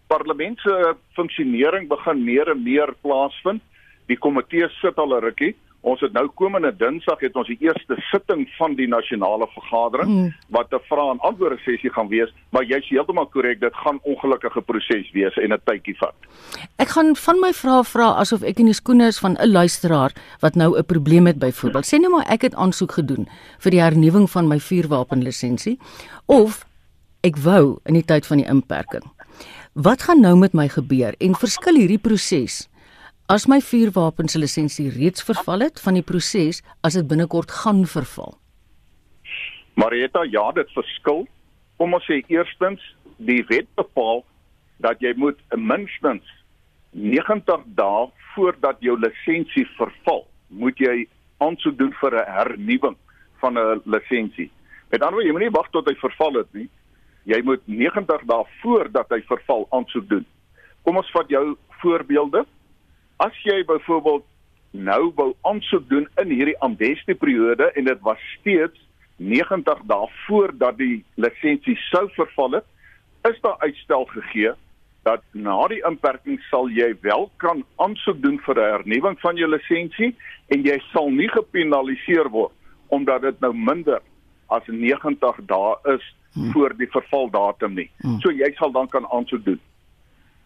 [0.07, 3.61] parlement se funksionering begin meer en meer plaasvind.
[4.05, 5.55] Die komitee sit al 'n rukkie.
[5.81, 10.33] Ons het nou komende Dinsdag het ons die eerste sitting van die nasionale vergadering hmm.
[10.51, 14.61] wat 'n vrae en antwoorde sessie gaan wees, maar jy's heeltemal korrek, dit gaan ongelukkige
[14.61, 16.15] proses wees en 'n tydjie vat.
[16.77, 20.11] Ek gaan van my vrae vra asof ek in die skoene is van 'n luisteraar
[20.41, 21.85] wat nou 'n probleem het byvoorbeeld.
[21.85, 23.27] Sê net maar ek het aansoek gedoen
[23.59, 25.79] vir die hernuwing van my vuurwapenlisensie
[26.25, 26.65] of
[27.23, 29.03] ek wou in die tyd van die inperking.
[29.73, 32.68] Wat gaan nou met my gebeur en verskil hierdie proses?
[33.29, 38.33] As my vuurwapens lisensie reeds verval het van die proses as dit binnekort gaan verval.
[39.77, 41.27] Marieta, ja, dit verskil.
[41.77, 42.81] Kom ons sê eerstens,
[43.21, 44.23] die wet bepaal
[44.81, 46.25] dat jy moet minstens
[46.97, 51.05] 90 dae voordat jou lisensie verval, moet jy
[51.45, 52.97] aansoek doen vir 'n hernuwing
[53.45, 54.49] van 'n lisensie.
[54.89, 56.69] Met ander woorde, jy moenie wag tot hy verval het nie.
[57.25, 60.25] Jy moet 90 dae voordat hy verval aansoek doen.
[60.81, 62.45] Kom ons vat jou voorbeelde
[63.19, 64.25] as jy byvoorbeeld
[64.71, 68.79] nou wou aansoek doen in hierdie amnestieperiode en dit was steeds
[69.19, 72.67] 90 dae voordat die lisensie sou verval het,
[73.27, 74.53] is daar uitstel gegee
[75.07, 79.49] dat na die inperking sal jy wel kan aansoek doen vir 'n hernuwing van jou
[79.49, 80.15] lisensie
[80.47, 82.53] en jy sal nie gepenaliseer word
[82.87, 84.01] omdat dit nou minder
[84.47, 86.51] as 90 dae is hmm.
[86.51, 87.89] voor die vervaldatum nie.
[88.01, 88.19] Hmm.
[88.19, 89.59] So jy sal dan kan aansoek doen.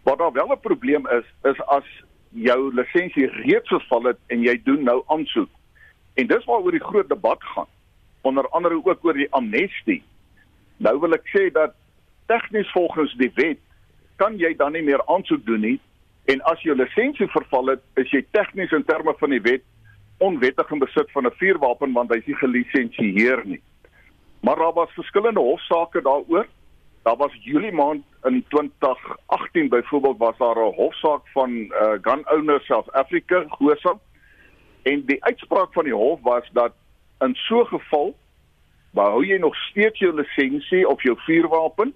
[0.04, 1.88] Wat daar wel 'n probleem is, is as
[2.34, 5.50] jou lisensie reeds verval het en jy doen nou aansoek.
[6.14, 7.70] En dis waaroor die groot debat gaan.
[8.22, 10.04] Onder andere ook oor die amnestie.
[10.78, 11.76] Nou wil ek sê dat
[12.32, 13.60] tegnies volgens die wet
[14.16, 15.80] kan jy dan nie meer aansoek doen nie
[16.32, 19.64] en as jou lisensie verval het, is jy tegnies in terme van die wet
[20.24, 23.62] onwettig in besit van 'n vuurwapen want hy is nie gelisensieer nie.
[24.40, 26.48] Maar daar was verskillende hofsaake daaroor
[27.04, 32.66] daar was Julie maand in 2018 byvoorbeeld was daar 'n hofsaak van uh, Gun Owners
[32.66, 34.00] South Africa Gosa
[34.82, 36.74] en die uitspraak van die hof was dat
[37.20, 38.16] in so 'n geval
[38.92, 41.94] behou jy nog steeds jou lisensie of jou vuurwapen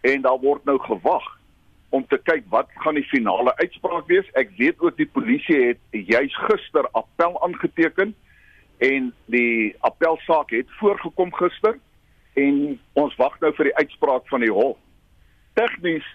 [0.00, 1.40] en daar word nou gewag
[1.88, 4.28] om te kyk wat gaan die finale uitspraak wees.
[4.32, 8.14] Ek weet ook die polisie het juis gister appel aangeteken
[8.78, 11.78] en die appelsaak het voorgekom gister
[12.32, 14.78] en ons wag nou vir die uitspraak van die hof.
[15.58, 16.06] Tegnies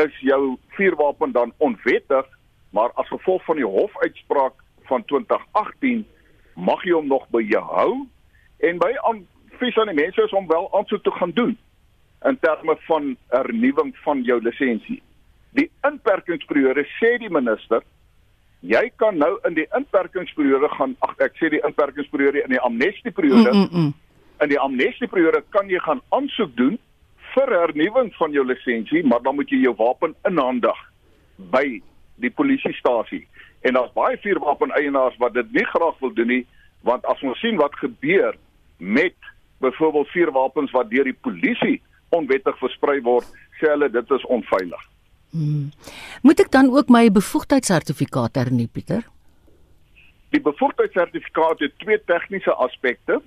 [0.00, 2.26] is jou vuurwapen dan onwettig,
[2.70, 4.56] maar as gevolg van die hofuitspraak
[4.88, 6.06] van 2018
[6.54, 7.92] mag jy hom nog by jou hou
[8.66, 11.56] en by aanvis aan die mense is om wel aansoek te gaan doen
[12.28, 15.00] in terme van hernuwing van jou lisensie.
[15.56, 17.84] Die inperkingsperiode sê die minister
[18.60, 23.52] jy kan nou in die inperkingsperiode gaan ag ek sê die inperkingsperiode in die amnestieperiode
[23.52, 24.09] mm, mm, mm
[24.40, 26.78] in die amnestieperiode kan jy gaan aansoek doen
[27.34, 30.78] vir hernuwing van jou lisensie, maar dan moet jy jou wapen inhandig
[31.52, 31.80] by
[32.20, 33.26] die polisiestasie.
[33.60, 36.44] En daar's baie vuurwapen eienaars wat dit nie graag wil doen nie,
[36.86, 38.36] want as ons sien wat gebeur
[38.78, 39.16] met
[39.60, 41.78] byvoorbeeld vuurwapens wat deur die polisie
[42.16, 43.28] onwettig versprei word,
[43.60, 44.86] sê hulle dit is onveilig.
[45.30, 45.68] Hmm.
[46.26, 49.04] Moet ek dan ook my bevoegdheidssertifikaat hernie, Pieter?
[50.34, 53.20] Die bevoegdheidssertifikaat het twee tegniese aspekte.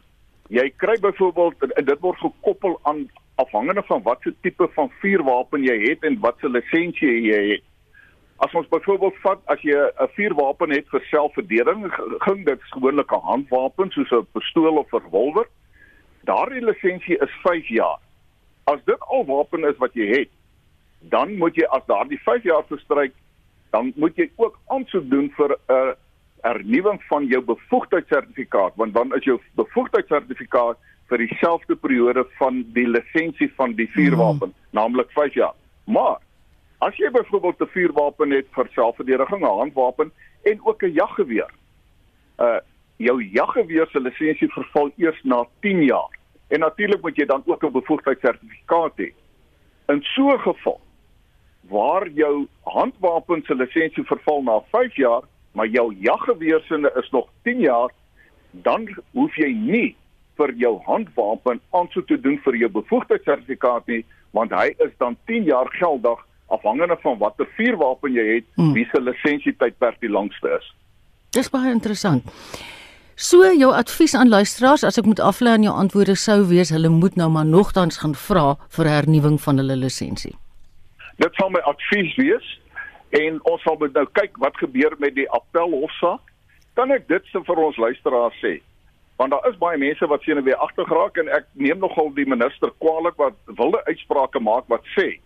[0.50, 6.04] Jy kry byvoorbeeld dit word gekoppel aan afhangende van watter tipe van vuurwapen jy het
[6.04, 7.64] en wat se lisensie jy het.
[8.44, 11.94] As ons byvoorbeeld vat as jy 'n vuurwapen het vir selfverdediging,
[12.46, 15.48] dit is gewoonlik 'n handwapen soos 'n pistool of 'n revolver.
[16.24, 18.00] Daardie lisensie is 5 jaar.
[18.64, 20.30] As dit al wapen is wat jy het,
[21.00, 23.14] dan moet jy as daardie 5 jaar verstryk,
[23.72, 25.96] dan moet jy ook aansoek doen vir 'n
[26.44, 30.78] hernuwing van jou bevoegdheidssertifikaat, want dan is jou bevoegdheidssertifikaat
[31.12, 34.70] vir dieselfde periode van die lisensie van die vuurwapen, mm.
[34.76, 35.56] naamlik 5 jaar.
[35.86, 36.20] Maar
[36.84, 40.12] as jy byvoorbeeld 'n vuurwapen het vir selfverdediging, 'n handwapen
[40.44, 41.52] en ook 'n jaggeweer,
[42.40, 42.60] uh
[42.98, 46.12] jou jaggeweer se lisensie verval eers na 10 jaar.
[46.48, 49.14] En natuurlik moet jy dan ook 'n bevoegdheidssertifikaat hê.
[49.88, 50.82] In so 'n geval
[51.62, 55.22] waar jou handwapen se lisensie verval na 5 jaar,
[55.54, 57.90] maar jou jaggeweersinne is nog 10 jaar,
[58.52, 59.96] dan hoef jy nie
[60.38, 65.50] vir jou handwapen aansoek te doen vir jou bevoegdheidssertifikaat nie, want hy is dan 10
[65.50, 66.22] jaar geldig
[66.54, 68.74] afhangende van watter vuurwapen jy het, hmm.
[68.74, 70.70] wie se lisensietydperk die langste is.
[71.34, 72.26] Dis baie interessant.
[73.16, 76.90] So jou advies aan luisteraars as ek moet aflei aan jou antwoorde sou wees, hulle
[76.90, 80.34] moet nou maar nogtans gaan vra vir hernuwing van hulle lisensie.
[81.22, 82.48] Dit sal my advies wees
[83.14, 86.32] en ons sal nou kyk wat gebeur met die appelhofsaak.
[86.74, 88.56] Kan ek dit se vir ons luisteraars sê?
[89.22, 92.74] Want daar is baie mense wat sien weer agtergeraak en ek neem nogal die minister
[92.82, 95.20] kwaliek wat wilde uitsprake maak wat sê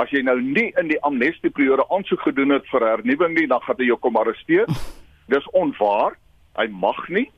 [0.00, 3.78] as jy nou nie in die amnestieperiode aansoek gedoen het vir hernuwing nie, dan gaan
[3.78, 4.66] hy jou kom arresteer.
[5.32, 6.16] Dis onwaar.
[6.58, 7.28] Hy mag nie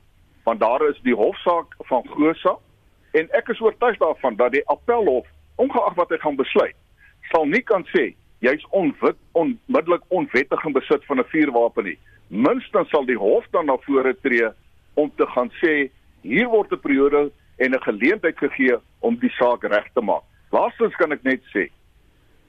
[0.47, 2.55] want daar is die hofsaak van Gosa
[3.19, 5.27] en ek is oortuig daarvan dat die appelhof
[5.59, 6.77] ongeag wat hy gaan besluit
[7.33, 8.13] sal nie kan sê
[8.45, 11.99] jy's onwit onmiddellik onwettig in besit van 'n vuurwapen nie.
[12.29, 14.49] Minstens sal die hof dan na vore tree
[14.95, 15.91] om te gaan sê
[16.23, 20.23] hier word 'n periode en 'n geleentheid gegee om die saak reg te maak.
[20.51, 21.71] Laastens kan ek net sê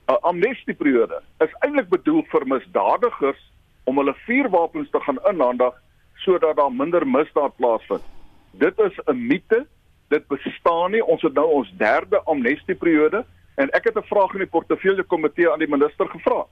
[0.07, 3.41] 'n amnestieperiode is eintlik bedoel vir misdadigers
[3.83, 5.73] om hulle vuurwapens te gaan inhandig
[6.15, 8.03] sodat daar minder misdaad plaasvind.
[8.51, 9.65] Dit is 'n mite.
[10.09, 11.05] Dit bestaan nie.
[11.05, 13.25] Ons het nou ons derde amnestieperiode
[13.57, 16.45] en ek het 'n vraag in die portefeulje komitee aan die minister gevra.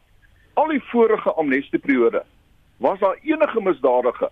[0.53, 2.23] Al die vorige amnestieperiode
[2.77, 4.31] was daar enige misdadiger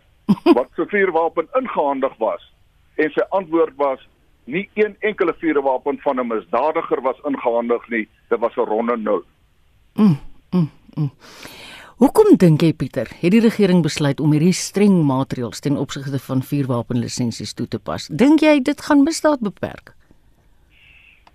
[0.57, 2.53] wat so vuurwapen ingehandig was
[2.95, 3.99] en sy antwoord was
[4.45, 8.07] nie een enkele vuurwapen van 'n misdadiger was ingehandig nie.
[8.29, 9.23] Dit was 'n ronde nul.
[9.93, 10.17] Mm,
[10.49, 11.11] mm, mm.
[11.97, 16.41] Hoekom dink jy Pieter, het die regering besluit om hierdie streng maatreëls ten opsigte van
[16.43, 18.07] vuurwapenlisensies toe te pas?
[18.07, 19.93] Dink jy dit gaan misdaad beperk?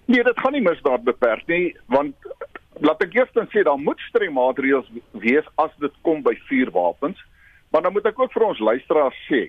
[0.09, 2.29] Nee, dit gaan nie misdaad beperk nie, want
[2.81, 4.87] laat ek eers dan sê daar moet streng maatreëls
[5.21, 7.19] wees as dit kom by vuurwapens,
[7.69, 9.43] maar dan moet ek ook vir ons luisteraars sê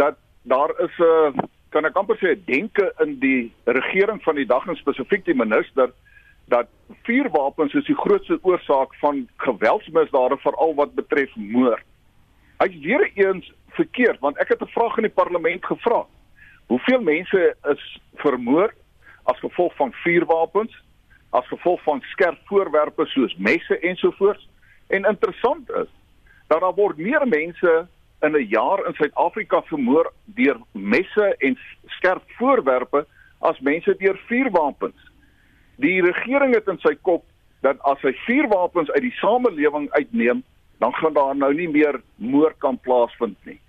[0.00, 0.16] dat
[0.48, 4.76] daar is 'n kan ek amper sê denke in die regering van die dag en
[4.76, 5.92] spesifiek die minister
[6.48, 6.68] dat
[7.02, 11.84] vuurwapens is die grootste oorsaak van geweldsmisdade veral wat betref moord.
[12.58, 16.06] Hy's weer eens verkeerd want ek het 'n vraag in die parlement gevra.
[16.66, 18.72] Hoeveel mense is vermoor
[19.24, 20.74] as gevolg van vuurwapens,
[21.30, 24.48] as gevolg van skerp voorwerpe soos messe ensovoorts?
[24.86, 25.90] En interessant is
[26.46, 27.86] dat daar word meer mense
[28.20, 33.06] in 'n jaar in Suid-Afrika vermoor deur messe en skerp voorwerpe
[33.38, 35.10] as mense deur vuurwapens.
[35.76, 37.24] Die regering het in sy kop
[37.60, 40.42] dat as hy vuurwapens uit die samelewing uitneem,
[40.78, 43.60] dan gaan daar nou nie meer moord kan plaasvind nie.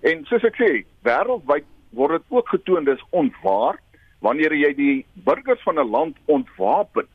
[0.00, 1.64] En soos ek sê, wêreldwyd
[1.96, 3.80] word dit ook getoon dis onwaar
[4.18, 7.06] wanneer jy die burgers van 'n land ontwapen,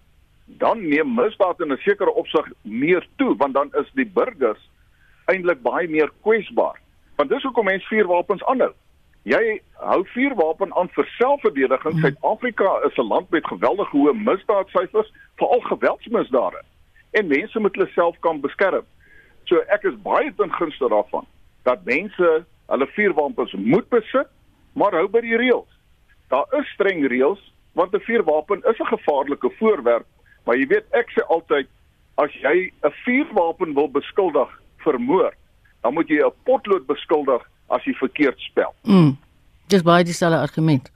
[0.45, 4.69] dan neem misdaad in 'n sekere opsig meer toe want dan is die burgers
[5.25, 6.79] eintlik baie meer kwesbaar.
[7.15, 8.73] Want dis hoekom mense vuurwapens aanhou.
[9.23, 11.93] Jy hou vuurwapen aan vir selfverdediging.
[11.93, 12.01] Hmm.
[12.01, 16.61] Suid-Afrika is 'n land met geweldig hoë misdaadsyfers, veral geweldsmisdade.
[17.11, 18.85] En mense moet hulle self kan beskerm.
[19.43, 21.25] So ek is baie ten gunste daarvan
[21.63, 24.27] dat mense hulle vuurwapens moet besit,
[24.73, 25.69] maar hou by die reëls.
[26.31, 27.41] Daar is streng reëls
[27.75, 30.07] want 'n vuurwapen is 'n gevaarlike voorwerp,
[30.45, 31.67] maar jy weet ek sê altyd
[32.15, 35.33] as jy 'n vuurwapen wil beskuldig vermoor,
[35.81, 38.73] dan moet jy 'n potlood beskuldig as jy verkeerd spel.
[38.83, 39.17] Mm.
[39.67, 40.91] Dis baie dieselfde argument.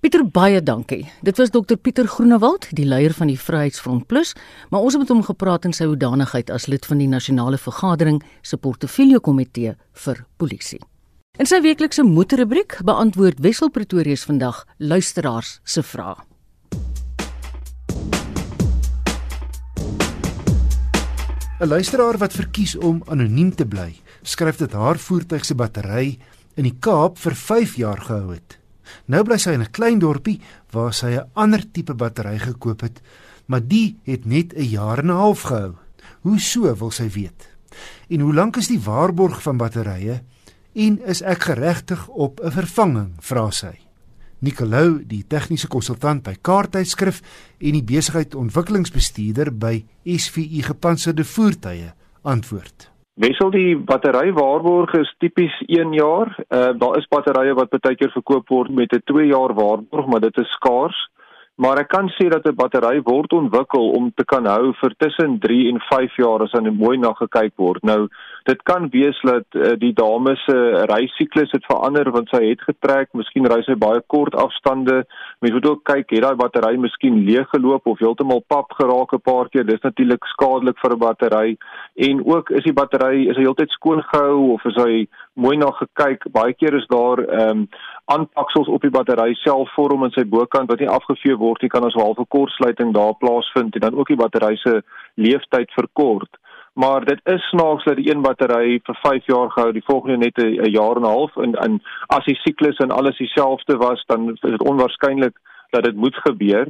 [0.00, 1.06] Pieter baie dankie.
[1.22, 4.34] Dit was dokter Pieter Groenewald, die leier van die Vryheidsfront Plus,
[4.70, 8.22] maar ons het met hom gepraat in sy hoedanigheid as lid van die nasionale vergadering
[8.40, 10.80] se portefeulje komitee vir polisie.
[11.40, 16.26] In sy weeklikse motorrubriek beantwoord Wessel Pretorius vandag luisteraars se vrae.
[21.56, 26.18] 'n Luisteraar wat verkies om anoniem te bly, skryf dat haar voertuig se battery
[26.54, 28.58] in die Kaap vir 5 jaar gehou het.
[29.06, 30.40] Nou bly sy in 'n klein dorpie
[30.70, 33.00] waar sy 'n ander tipe battery gekoop het,
[33.46, 35.76] maar die het net 'n jaar en 'n half gehou.
[36.20, 37.48] Hoe so wil sy weet?
[38.10, 40.20] En hoe lank is die waarborg van batterye
[40.74, 43.12] en is ek geregtig op 'n vervanging?
[43.20, 43.78] vra sy.
[44.40, 47.20] Nicolou, die tegniese konsultant by Kaarttydskrif
[47.60, 52.92] en die besigheidsontwikkelingsbestuurder by SVU Gepantserde Voertuie, antwoord.
[53.14, 56.32] Wessel die battery waarborg is tipies 1 jaar.
[56.48, 60.20] Uh daar is batterye wat baie keer verkoop word met 'n 2 jaar waarborg, maar
[60.20, 60.96] dit is skaars.
[61.54, 65.38] Maar ek kan sê dat 'n battery word ontwikkel om te kan hou vir tussen
[65.38, 67.82] 3 en 5 jaar as aan 'n mooi na gekyk word.
[67.82, 68.08] Nou,
[68.48, 70.56] dit kan wees dat uh, die dame se
[70.90, 75.02] reisiklus het verander want sy het getrek, miskien ry sy baie kort afstande.
[75.40, 79.20] Mens moet ook kyk, het daai battery miskien leeg geloop of heeltemal pap geraak 'n
[79.20, 79.66] paar keer.
[79.66, 81.56] Dis natuurlik skadelik vir 'n battery.
[81.96, 85.70] En ook is die battery is hy heeltyd skoon gehou of is hy mooi na
[85.70, 86.32] gekyk?
[86.32, 87.68] Baie keer is daar ehm um,
[88.04, 91.84] aanpaksels op die battery self vorm in sy bokant wat nie afgevee word nie kan
[91.86, 94.82] ons halfe kortsluiting daar plaasvind en dan ook die battery se
[95.14, 96.41] leeftyd verkort.
[96.72, 100.36] Maar dit is snaaks dat die een battery vir 5 jaar gehou, die volgende net
[100.36, 104.32] 'n jaar en 'n half en en as die siklus en alles dieselfde was, dan
[104.32, 105.36] is dit onwaarskynlik
[105.70, 106.66] dat dit moet gebeur.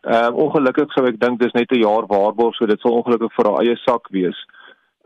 [0.00, 3.32] Ehm uh, ongelukkig sou ek dink dis net 'n jaar waarborg, so dit sal ongelukkig
[3.34, 4.46] vir haar eie sak wees.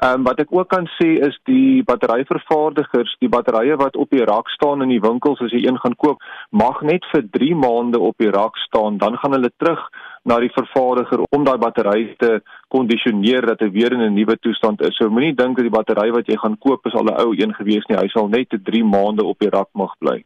[0.01, 4.25] Ehm um, wat ek ook kan sê is die batteryvervaardigers, die batterye wat op die
[4.25, 6.25] rak staan in die winkels as jy een gaan koop,
[6.57, 9.83] mag net vir 3 maande op die rak staan, dan gaan hulle terug
[10.25, 12.41] na die vervaardiger om daai battery te
[12.73, 14.97] kondisioneer dat dit weer in 'n nuwe toestand is.
[14.97, 17.55] So moenie dink dat die battery wat jy gaan koop is al 'n ou een
[17.55, 17.99] gewees nie.
[17.99, 20.25] Hy sal net te 3 maande op die rak mag bly.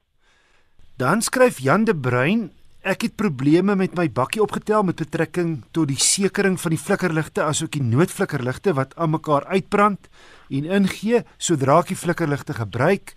[0.97, 2.51] Dan skryf Jan de Bruin
[2.85, 7.41] Ek het probleme met my bakkie opgetel met betrekking tot die sekering van die flikkerligte
[7.41, 10.11] asook die noodflikkerligte wat aan mekaar uitbrand
[10.53, 13.15] en ingee sodra ek die flikkerligte gebruik.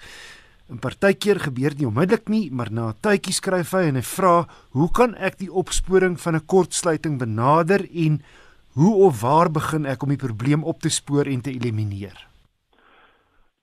[0.71, 4.05] 'n Partykeer gebeur dit nie onmiddellik nie, maar na 'n tydjie skryf hy en hy
[4.07, 8.21] vra, "Hoe kan ek die opsporing van 'n kortsluiting benader en
[8.79, 12.27] hoe of waar begin ek om die probleem op te spoor en te elimineer?"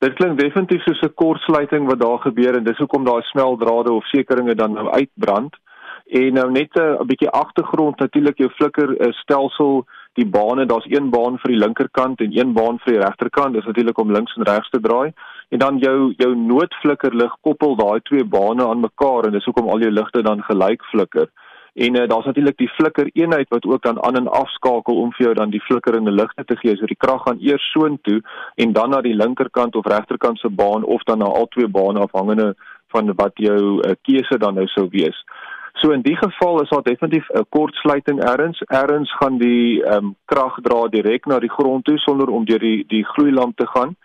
[0.00, 4.04] Dit klink definitief soos 'n kortsluiting wat daar gebeur en dis hoekom daai smeltdrade of
[4.04, 5.56] sekeringe dan nou uitbrand.
[6.04, 11.10] En nou net 'n bietjie agtergrond natuurlik jou flikker uh, stelsel die bane daar's een
[11.10, 13.54] baan vir die linkerkant en een baan vir die regterkant.
[13.54, 15.12] Dis natuurlik om links en regs te draai.
[15.48, 19.80] En dan jou jou noodflikkerlig koppel daai twee bane aan mekaar en dis hoekom al
[19.80, 21.28] jou ligte dan gelyk flikker.
[21.74, 25.26] En uh, daar's natuurlik die flikker eenheid wat ook dan aan en afskakel om vir
[25.26, 26.76] jou dan die flikkerende ligte te gee.
[26.76, 28.20] So die krag gaan eers soontoe
[28.54, 31.98] en dan na die linkerkant of regterkant se baan of dan na al twee bane
[31.98, 32.54] afhangende
[32.94, 35.24] van wat jou uh, keuse dan nou sou wees
[35.80, 38.60] So in die geval is daar definitief 'n kortsluiting ergens.
[38.60, 42.58] Ergens gaan die ehm um, krag dra direk na die grond toe sonder om deur
[42.58, 43.96] die die gloeilamp te gaan.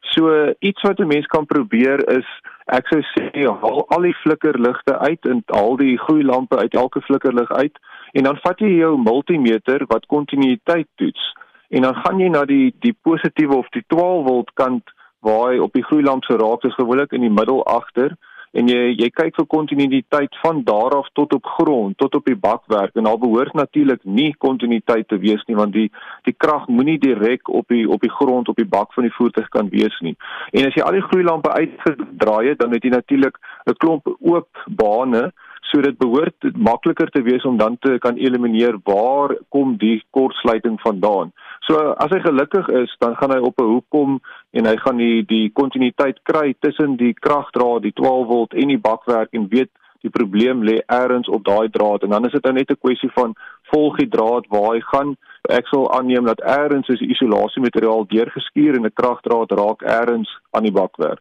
[0.00, 2.26] So iets wat 'n mens kan probeer is
[2.66, 7.50] ek sou sê haal al die flikkerligte uit en al die gloeilampe uit elke flikkerlig
[7.52, 7.78] uit
[8.12, 11.32] en dan vat jy jou multimeter wat kontinuïteit toets
[11.68, 14.92] en dan gaan jy na die die positiewe of die 12 volt kant
[15.24, 18.16] waar hy op die gloeilamp se raak is gewoonlik in die middel agter
[18.52, 22.36] en jy jy kyk vir kontinuïteit van daar af tot op grond tot op die
[22.36, 22.94] bakwerk.
[22.94, 25.88] En daar behoort natuurlik nie kontinuïteit te wees nie want die
[26.28, 29.48] die krag moenie direk op die op die grond op die bak van die voertuig
[29.48, 30.16] kan wees nie.
[30.52, 34.64] En as jy al die gloeilampe uitgedraai het dan het jy natuurlik 'n klomp oop
[34.66, 35.32] bane
[35.70, 40.80] so dit behoort makliker te wees om dan te kan elimineer waar kom die kortsluiting
[40.80, 41.32] vandaan
[41.68, 44.20] So as hy gelukkig is, dan gaan hy op 'n hoek kom
[44.56, 48.80] en hy gaan die die kontinuïteit kry tussen die kragdraad, die 12 volt en die
[48.80, 52.54] bakwerk en weet die probleem lê elders op daai draad en dan is dit nou
[52.54, 53.34] net 'n kwessie van
[53.70, 55.16] volg die draad waar hy gaan.
[55.48, 56.40] Ek sal aanneem dat
[56.88, 61.20] is die isolasiemateriaal deurgeskuur en 'n kragdraad raak elders aan die bakwerk.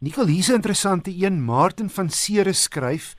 [0.00, 1.44] Nicole, hier's 'n interessante een.
[1.44, 3.14] Martin van Ceres skryf: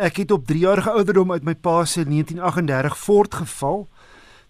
[0.00, 3.82] Ek het op 3 jarige ouderdom uit my pa se 1938 Ford geval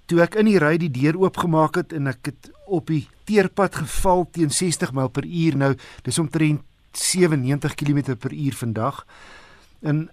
[0.07, 3.80] toe ek in die ry die deur oopgemaak het en ek het op die teerpad
[3.82, 5.57] geval teen 60 myl per uur.
[5.59, 5.72] Nou
[6.07, 6.62] dis omtrent
[6.94, 9.01] 97 km per uur vandag.
[9.82, 10.05] En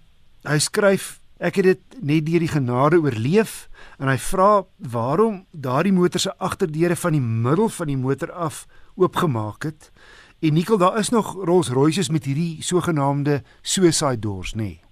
[0.42, 3.68] hy skryf ek het dit net deur die genade oorleef.
[4.02, 8.66] En hy vra waarom daardie motor se agterdeure van die middel van die motor af
[8.98, 9.92] oopgemaak het?
[10.42, 14.66] En Nikkel daar is nog Rolls-Royces met hierdie sogenaamde suicide doors nê?
[14.66, 14.87] nee.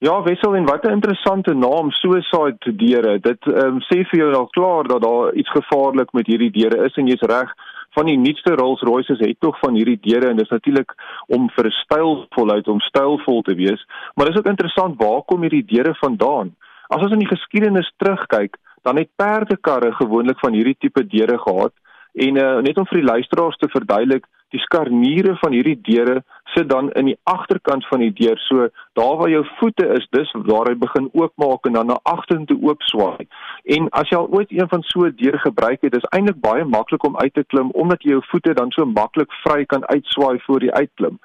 [0.00, 3.18] Ja, Wessel en wat 'n interessante naam Suicide deure.
[3.20, 6.84] Dit ehm um, sê vir jou al klaar dat daar iets gevaarlik met hierdie deure
[6.84, 7.52] is en jy's reg.
[7.90, 10.94] van die nuutste Rolls-Royces het tog van hierdie deure en dis natuurlik
[11.26, 15.94] om vir stylvolheid om stylvol te wees, maar dis ook interessant waar kom hierdie deure
[15.94, 16.54] vandaan?
[16.88, 21.72] As ons in die geskiedenis terugkyk, dan het perdekarre gewoonlik van hierdie tipe deure gehad
[22.14, 26.22] en uh, net om vir die luisteraars te verduidelik, die skarniere van hierdie deure
[26.54, 28.38] sit dan in die agterkant van die deur.
[28.38, 32.58] So daar waar jou voete is, dis waar hy begin oopmaak en dan na agtertoe
[32.62, 33.26] oop swaai.
[33.64, 37.04] En as jy al ooit een van so deure gebruik het, dis eintlik baie maklik
[37.06, 40.64] om uit te klim omdat jy jou voete dan so maklik vry kan uitswaai voor
[40.64, 41.18] jy uitklim.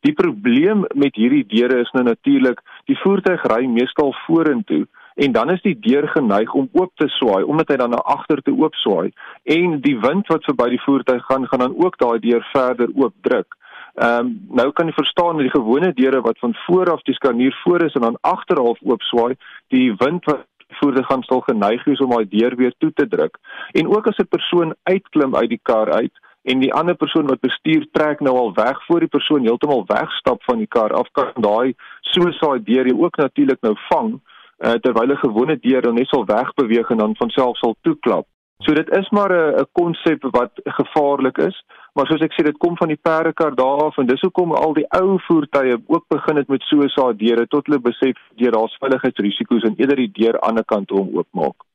[0.00, 2.60] Die probleem met hierdie deure is nou natuurlik
[2.90, 7.42] die voertuig ry meestal vorentoe en dan is die deur geneig om oop te swaai
[7.42, 9.12] omdat hy dan na agter toe oop swaai
[9.56, 13.14] en die wind wat verby die voertuig gaan gaan dan ook daai deur verder oop
[13.22, 13.54] druk.
[13.94, 17.14] Ehm um, nou kan jy verstaan dat die gewone deure wat van voor af die
[17.14, 19.34] skanier voor is en dan agterhalf oop swaai,
[19.68, 23.38] die wind wat voertuig gaan stil geneig is om daai deur weer toe te druk.
[23.72, 27.40] En ook as 'n persoon uitklim uit die kar uit en die ander persoon wat
[27.40, 31.32] bestuur trek nou al weg voor die persoon heeltemal wegstap van die kar af kan
[31.34, 34.20] daai soos deur jy ook natuurlik nou vang
[34.58, 38.26] uh, terwyl 'n gewone deur dan net sal wegbeweeg en dan van self sal toeklap.
[38.58, 41.64] So dit is maar 'n konsep wat gevaarlik is,
[41.94, 44.74] maar soos ek sê dit kom van die perdekar daar af en dis hoekom al
[44.74, 49.66] die ou voertuie ook begin het met sosa deure tot hulle besef deur daar's veiligheidsrisiko's
[49.68, 51.66] en eerder die deur aan die ander kant om oopmaak.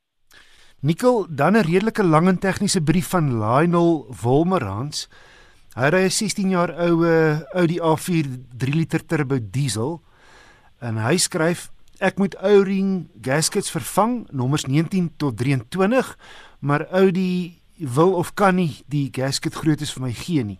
[0.81, 5.09] Nikkel, dan 'n redelike lang en tegniese brief van Lionel Wolmerans.
[5.75, 8.25] Hy ry 'n 16 jaar oue Audi A4
[8.57, 10.01] 3 liter turbo diesel
[10.79, 16.17] en hy skryf Ek moet O-ring gaskets vervang, nommers 19 tot 23,
[16.63, 20.59] maar Audi wil of kan nie die gasket groottes vir my gee nie.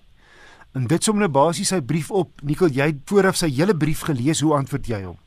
[0.76, 2.30] En dit som nou basies sy brief op.
[2.46, 5.18] Nikkel, jy het vooraf sy hele brief gelees, hoe antwoord jy hom?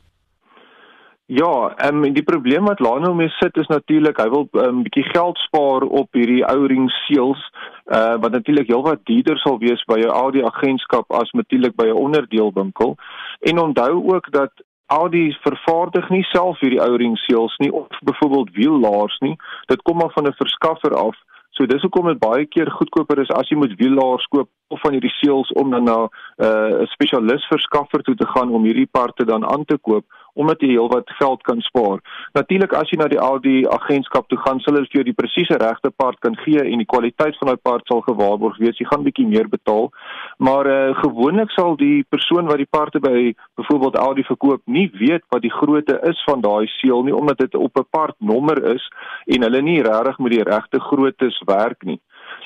[1.31, 4.63] Ja, ehm um, die probleem wat Lano mee sit is natuurlik hy wil 'n um,
[4.63, 7.39] ehm, bietjie geld spaar op hierdie O-ring seals,
[7.87, 12.03] uh wat natuurlik heelwat duurder sal wees by 'n Audi agentskap as natuurlik by 'n
[12.05, 12.95] onderdeelwinkel.
[13.39, 14.51] En onthou ook dat
[14.87, 19.37] Audi vervaardig nie self hierdie ou ring seals nie of byvoorbeeld wiellaars nie.
[19.65, 21.15] Dit kom maar van 'n verskaffer af.
[21.53, 24.95] So dis hoekom dit baie keer goedkoper is as jy moet wiellaars koop of van
[24.95, 26.09] hierdie seals om dan na uh,
[26.47, 30.61] 'n uh, spesialis verskaffer toe te gaan om hierdie parte dan aan te koop omdat
[30.61, 32.01] jy heelwat geld kan spaar.
[32.33, 35.57] Natuurlik as jy na die Audi agentskap toe gaan, sal hulle vir jou die presiese
[35.61, 38.79] regte part kan gee en die kwaliteit van daai part sal gewaarborg wees.
[38.79, 39.91] Jy gaan bietjie meer betaal.
[40.37, 45.25] Maar uh, gewoonlik sal die persoon wat die parte by byvoorbeeld Audi verkoop nie weet
[45.33, 48.89] wat die grootte is van daai seël nie omdat dit op 'n partnommer is
[49.27, 51.99] en hulle nie regtig met die regte groottes werk nie.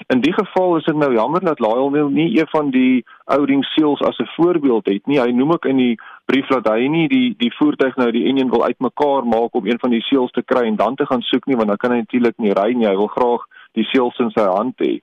[0.08, 4.02] In die geval is dit nou jammer dat Lyle nie een van die ouring seals
[4.02, 5.20] as 'n voorbeeld het nie.
[5.20, 8.50] Hy noem ook in die brief dat hy nie die die voertuig nou die enjin
[8.50, 11.46] wil uitmekaar maak om een van die seals te kry en dan te gaan soek
[11.46, 12.88] nie want dan kan hy natuurlik nie ry nie.
[12.88, 15.02] Hy wil graag die seals in sy hand hê.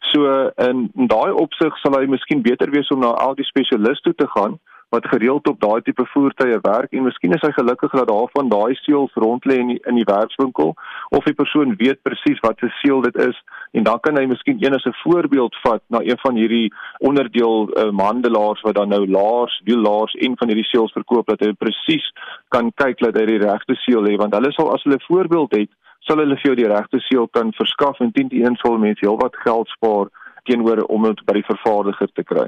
[0.00, 4.02] So in, in daai opsig sal hy miskien beter wees om na al die spesialiste
[4.02, 4.58] toe te gaan
[4.96, 8.74] wat gereeld op daai tipe voertuie werk en miskien is hy gelukkig dat daarvan daai
[8.80, 10.74] seels rond lê in die, in die werkswinkel
[11.18, 13.38] of die persoon weet presies wat se seel dit is
[13.78, 16.72] en dan kan hy miskien een as 'n voorbeeld vat na een van hierdie
[17.10, 21.52] onderdeel um, handelaars wat dan nou laars, wiellaars en van hierdie seels verkoop dat hy
[21.52, 22.12] presies
[22.48, 25.52] kan kyk dat hy die regte seel het want hulle sal as hulle 'n voorbeeld
[25.60, 25.70] het
[26.06, 29.04] sal hulle vir jou die regte seel kan verskaf en 10 teen 1 sal mense
[29.06, 30.06] heelwat geld spaar
[30.46, 32.46] teenoor om dit by die vervaardiger te kry.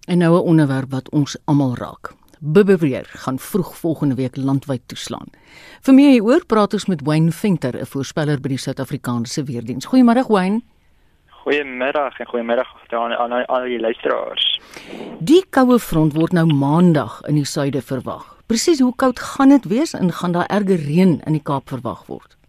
[0.05, 2.20] En nou 'n onderwerp wat ons almal raak.
[2.43, 5.27] Bibbeweer gaan vroeg volgende week landwyd toeslaan.
[5.85, 9.89] Vir meer hieroor praat ons met Wayne Venter, 'n voorspeller by die Suid-Afrikaanse Weerdienste.
[9.89, 10.61] Goeiemôre Wayne.
[11.29, 14.59] Goeiemiddag en goeiemiddag aan aan al die luisteraars.
[15.19, 18.37] Die koue front word nou maandag in die suide verwag.
[18.45, 22.05] Presies hoe koud gaan dit wees en gaan daar erge reën in die Kaap verwag
[22.05, 22.40] word?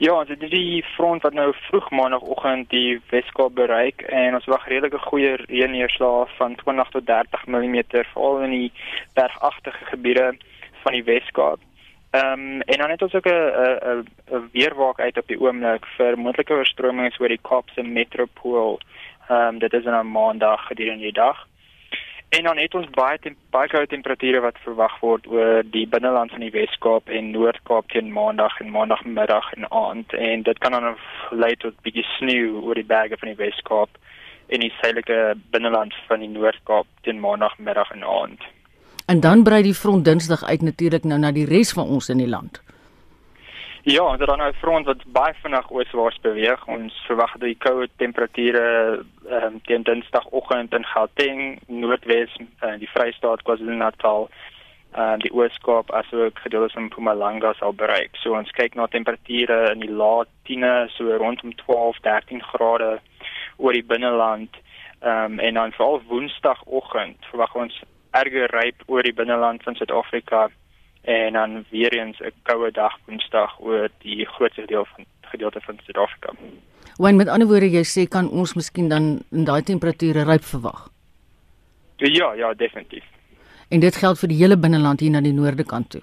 [0.00, 4.62] Ja, dit is die front wat nou vroeg maandagooggend die Weskaap bereik en ons wag
[4.72, 8.70] redelike goeie reënneerslae van 20 tot 30 mm veral in die
[9.18, 10.30] bergagtige gebiede
[10.84, 11.60] van die Weskaap.
[12.16, 16.18] Ehm um, en dan het ons ook 'n 'n weerwaak uit op die oomblik vir
[16.18, 18.80] moontlike oorstromings oor die Kaapse metropool.
[19.28, 21.46] Ehm um, dit is dan 'n maandag gedurende die dag.
[22.30, 26.30] En dan het ons baie tem baie koue temperature wat verwag word oor die binneland
[26.30, 30.94] van die Wes-Kaap en Noord-Kaap teen maandag en maandagmiddag en aand en dit kan dan
[31.30, 33.98] lei tot bietjie sneeu oor die berge van die Wes-Kaap
[34.54, 35.18] en die suidelike
[35.50, 38.46] binneland van die Noord-Kaap teen maandagmiddag en aand.
[39.10, 42.22] En dan brei die front Dinsdag uit natuurlik nou na die res van ons in
[42.22, 42.62] die land.
[43.82, 46.66] Ja, ons het dan nou 'n front wat baie vinnig ooswaarts beweeg.
[46.66, 52.88] Ons verwag dat die koue temperature ehm um, teen Dinsdagoggend in Gauteng, Noordwes, uh, die
[52.88, 54.28] Vrystaat, KwaZulu-Natal,
[54.92, 58.16] ehm uh, die Oos-Kaap asook gedeeltes van Mpumalanga sal bereik.
[58.16, 63.00] So ons kyk na temperature in die laat 10e, so rondom 12, 13 grade
[63.56, 64.56] oor die binneland.
[65.00, 70.50] Ehm um, en dan veral Woensdagoggend verwag ons erge ryp oor die binneland van Suid-Afrika
[71.02, 75.78] en dan weer eens 'n koue dag Woensdag oor die grootste deel van gedeelte van
[75.84, 76.32] Suid-Afrika.
[76.96, 80.88] Wanneer met ander woorde jy sê kan ons miskien dan in daai temperature ryp verwag.
[81.96, 83.04] Ja, ja, definitief.
[83.68, 86.00] En dit geld vir die hele binneland hier na die noorde kant toe.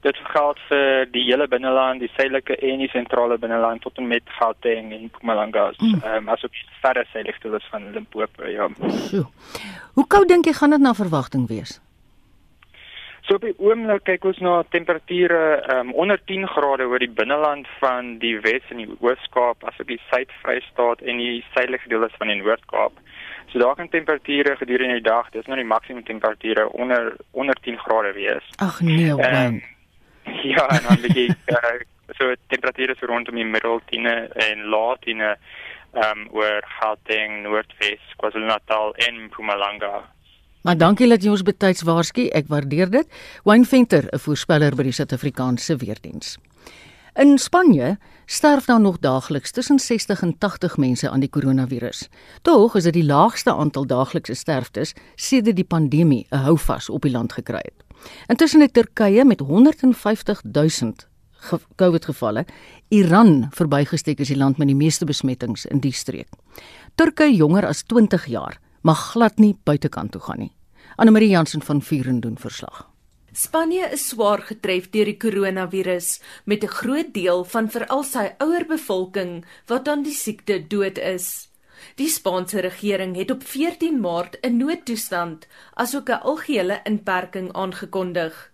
[0.00, 4.22] Dit geld vir die hele binneland, die suidelike en die sentrale binneland tot en met
[4.38, 5.70] Gauteng en Mpumalanga.
[5.78, 6.02] Mm.
[6.04, 6.52] Um, asook
[6.82, 8.68] verder suidelik toe van Limpopo, ja.
[9.08, 9.30] So.
[9.94, 11.80] Hoe koud dink jy gaan dit na verwagting wees?
[13.24, 15.38] So op die oomblik kyk ons na temperature
[15.72, 20.00] um, onder 10 grade oor die binneland van die Wes en die Oos-Kaap, asook die
[20.10, 23.00] Suid-Vrystaat en die suidelike dele van die Noord-Kaap.
[23.48, 27.80] So daar kan temperature gedurende die dag, dis nou die maksimum temperature onder onder 10
[27.86, 28.52] grade wees.
[28.60, 29.62] Ag nee, um,
[30.52, 31.76] Ja, en dan bietjie uh,
[32.18, 34.04] so temperature so rondom die middel 10
[34.50, 35.38] en laat 10 ehm
[36.02, 40.02] um, oor Gauteng, Noordwes, KwaZulu-Natal en Mpumalanga.
[40.64, 42.24] Maar dankie dat jy ons betyds waarsku.
[42.32, 43.08] Ek waardeer dit.
[43.44, 46.38] Wayne Venter, 'n voorspeller by die Suid-Afrikaanse Weerdiens.
[47.14, 52.08] In Spanje sterf daar nog daagliks tussen 60 en 80 mense aan die koronavirus.
[52.42, 57.12] Tog is dit die laagste aantal daaglikse sterftes sedert die pandemie 'n houvas op die
[57.12, 57.84] land gekry het.
[58.26, 60.92] Intussen het Turkye met 150 000
[61.76, 62.46] COVID gevalle
[62.88, 66.28] Iran verbygesteek as die land met die meeste besmettings in die streek.
[66.94, 70.52] Turkye jonger as 20 jaar mag glad nie buitekant toe gaan nie.
[71.00, 72.84] Anne-Marie Jansen van Vuren doen verslag.
[73.34, 78.64] Spanje is swaar getref deur die koronavirus met 'n groot deel van veral sy ouer
[78.66, 81.48] bevolking wat aan die siekte dood is.
[81.96, 88.52] Die Spaanse regering het op 14 Maart 'n noodtoestand asook 'n algehele inperking aangekondig.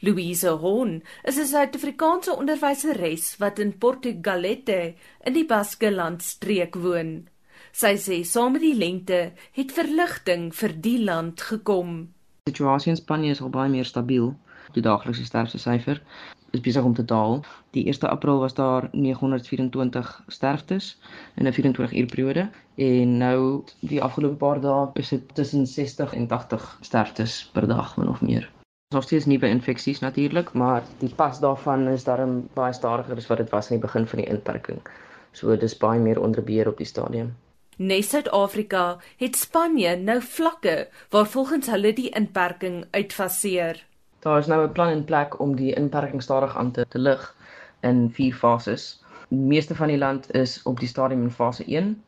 [0.00, 7.28] Louise Horn is 'n Suid-Afrikaanse onderwyseres wat in Portugalete in die Baskeland streek woon.
[7.72, 12.08] Sy sê saam met die lente het verligting vir die land gekom.
[12.48, 14.34] Die situasie in Spanje is al baie meer stabiel.
[14.72, 16.00] Die daaglikse sterfte syfer
[16.50, 17.42] is besig om te daal.
[17.76, 20.98] Die 1 April was daar 924 sterftes
[21.34, 26.14] in 'n 24 uur periode en nou die afgelope paar dae is dit tussen 60
[26.14, 28.50] en 80 sterftes per dag min of meer.
[28.94, 33.26] Ons het steeds nuwe infeksies natuurlik, maar die pas daarvan is darm baie stadiger as
[33.26, 34.80] wat dit was aan die begin van die inperking.
[35.32, 37.34] So dis baie meer onder beheer op die stadium.
[37.78, 43.84] Nes Suid-Afrika het Spanje nou vlakke waar volgens hulle die inperking uitfaseer.
[44.26, 47.34] Daar is nou 'n plan in plek om die inperking stadig aan te, te lig
[47.80, 49.02] in vier fases.
[49.28, 52.02] Die meeste van die land is op die stadium in fase 1.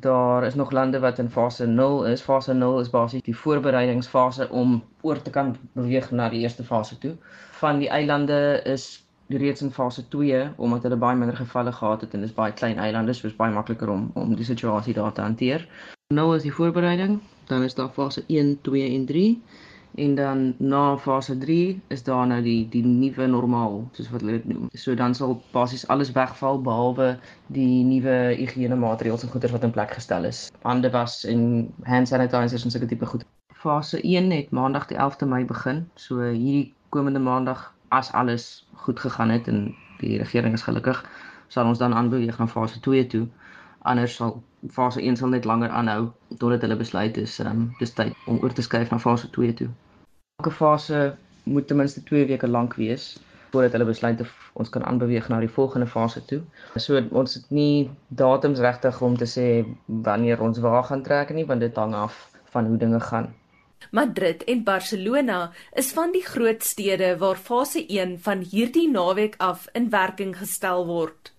[0.00, 2.22] Daar is nog lande wat in fase 0 is.
[2.22, 6.98] Fase 0 is basies die voorbereidingsfase om oor te kan beweeg na die eerste fase
[6.98, 7.16] toe.
[7.50, 12.14] Van die eilande is reeds in fase 2 omdat hulle baie minder gevalle gehad het
[12.14, 15.20] en dis baie klein eilande so is baie makliker om om die situasie daar te
[15.20, 15.68] hanteer.
[16.14, 19.42] Nou is die voorbereiding, dan is daar fase 1, 2 en 3
[19.94, 24.38] en dan na fase 3 is daar nou die die nuwe normaal soos wat hulle
[24.38, 24.68] dit noem.
[24.72, 29.74] So dan sal basies alles wegval behalwe die nuwe higiëne maatreëls en goeder wat in
[29.74, 30.50] plek gestel is.
[30.62, 33.24] Hande was en hand sanitizers en sulke tipe goed.
[33.64, 35.86] Fase 1 het maandag die 11de Mei begin.
[35.94, 41.00] So hierdie komende maandag as alles goed gegaan het en die regering is gelukkig,
[41.48, 43.26] sal ons dan aanbeweeg na fase 2 toe.
[43.82, 44.42] Anders sal
[44.72, 48.52] fase 1 sal net langer aanhou totdat hulle besluit is um, dis tyd om oor
[48.52, 49.68] te skuif na fase 2 toe.
[50.40, 51.04] Elke fase
[51.44, 53.14] moet ten minste 2 weke lank wees
[53.54, 56.40] voordat hulle besluit of ons kan aanbeweeg na die volgende fase toe.
[56.74, 59.46] So ons het nie datums regtig om te sê
[59.86, 62.16] wanneer ons waar gaan trek nie, want dit hang af
[62.54, 63.30] van hoe dinge gaan.
[63.90, 69.68] Madrid en Barcelona is van die groot stede waar fase 1 van hierdie naweek af
[69.72, 71.32] in werking gestel word.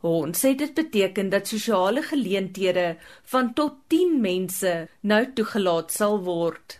[0.00, 6.78] Ons sê dit beteken dat sosiale geleenthede van tot 10 mense nou toegelaat sal word.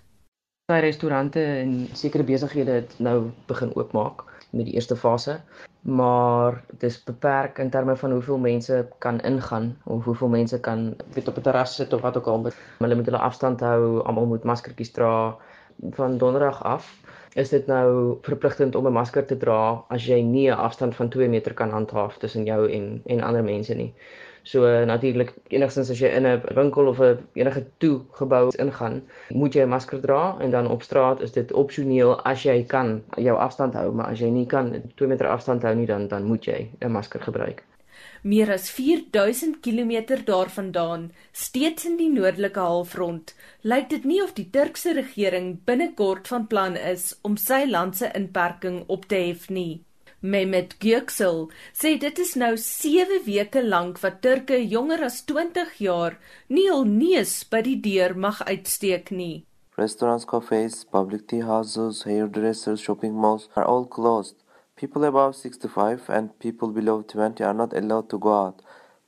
[0.71, 5.41] Sy restaurante en sekere besighede het nou begin oopmaak met die eerste fase,
[5.81, 10.97] maar dit is beperk in terme van hoeveel mense kan ingaan of hoeveel mense kan
[11.13, 12.51] weet op 'n terras sit of wat ook al.
[12.79, 15.37] Hulle moet hulle afstand hou, almal moet maskertjies dra.
[15.91, 17.01] Van donderdag af
[17.35, 21.09] is dit nou verpligtend om 'n masker te dra as jy nie 'n afstand van
[21.09, 23.95] 2 meter kan handhaaf tussen jou en en ander mense nie.
[24.49, 29.55] So uh, natuurlik enigstens as jy in 'n winkel of 'n enige toegebou ingaan, moet
[29.55, 33.37] jy 'n masker dra en dan op straat is dit opsioneel as jy kan jou
[33.37, 36.45] afstand hou, maar as jy nie kan 2 meter afstand hou nie dan dan moet
[36.45, 37.65] jy 'n masker gebruik.
[38.23, 44.51] Meer as 4000 km daarvandaan, steeds in die noordelike halfrond, lyk dit nie of die
[44.51, 49.88] Turkse regering binnekort van plan is om sy land se inperking op te hef nie.
[50.21, 56.17] Mehmet Göksel sê dit is nou 7 weke lank wat Turke jonger as 20 jaar
[56.51, 59.45] nie al neus by die deur mag uitsteek nie.
[59.79, 64.35] Restaurants, cafes, public tea houses, hairdressers, shopping malls are all closed.
[64.75, 68.61] People above 65 and people below 20 are not allowed to go out.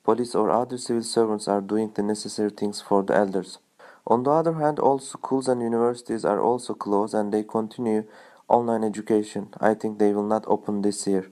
[0.05, 3.59] Police or other civil servants are doing the necessary things for the elders.
[4.07, 8.05] On the other hand, all schools and universities are also closed and they continue
[8.51, 9.49] online education.
[9.61, 11.25] I think they will not open this year.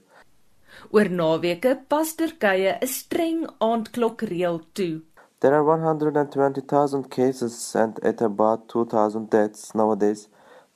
[0.95, 5.03] Oor naweke pas Turkye 'n streng aandklokreël toe.
[5.41, 10.29] There are 120,000 cases and at about 2,000 deaths nowadays.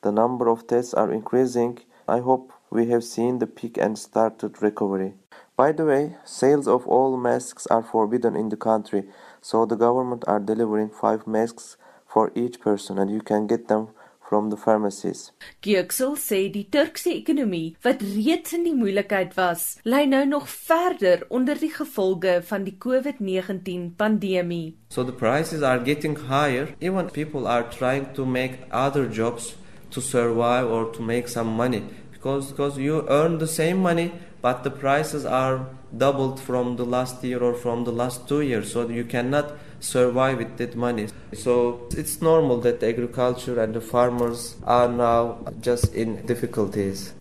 [0.03, 1.79] The number of deaths are increasing.
[2.07, 5.15] I hope we have seen the peak and started recovery.
[5.57, 9.09] By the way, sales of all masks are forbidden in the country,
[9.41, 11.77] so the government are delivering 5 masks
[12.07, 13.89] for each person and you can get them
[14.33, 15.31] from the pharmacies.
[15.61, 21.27] Geuksel sê die Turkse ekonomie wat reeds in die moeilikheid was, lê nou nog verder
[21.29, 24.73] onder die gevolge van die COVID-19 pandemie.
[24.89, 26.73] So the prices are getting higher.
[26.81, 29.53] Even people are trying to make other jobs
[29.91, 34.65] to survive or to make some money because because you earn the same money but
[34.65, 35.67] the prices are
[36.05, 39.53] doubled from the last year or from the last 2 years so you cannot
[39.83, 41.09] survive with that money.
[41.35, 47.13] So it's normal that the agriculture and the farmers are now just in difficulties.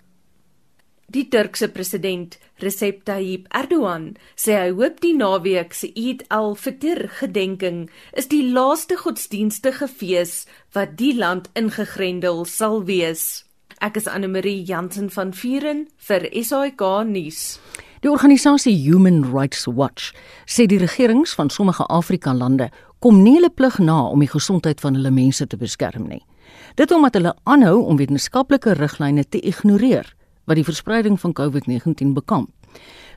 [1.12, 7.82] Die Turkse president Recep Tayyip Erdogan sê hy hoop die naweek se Eid al-Fitr gedenking
[8.16, 13.44] is die laaste godsdienstige fees wat die land ingegrendel sal wees.
[13.84, 17.60] Ek is Anne Marie Jansen van Vuren vir SAK nuus.
[18.02, 20.16] Die organisasie Human Rights Watch
[20.50, 24.80] sê die regerings van sommige Afrika lande kom nie hulle plig na om die gesondheid
[24.82, 26.24] van hulle mense te beskerm nie.
[26.82, 30.10] Dit omdat hulle aanhou om wetenskaplike riglyne te ignoreer
[30.50, 32.50] wat die verspreiding van COVID-19 bekamp.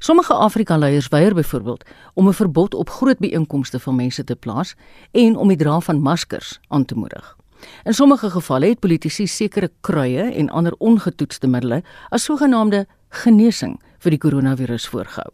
[0.05, 4.75] Sommige Afrika leiers weier byvoorbeeld om 'n verbod op groot byeenkomste van mense te plaas
[5.13, 7.37] en om die dra van maskers aan te moedig.
[7.85, 14.15] In sommige gevalle het politici sekere kruie en ander ongetoetste middele as sogenaamde genesing vir
[14.15, 15.33] die koronavirus voorgehou.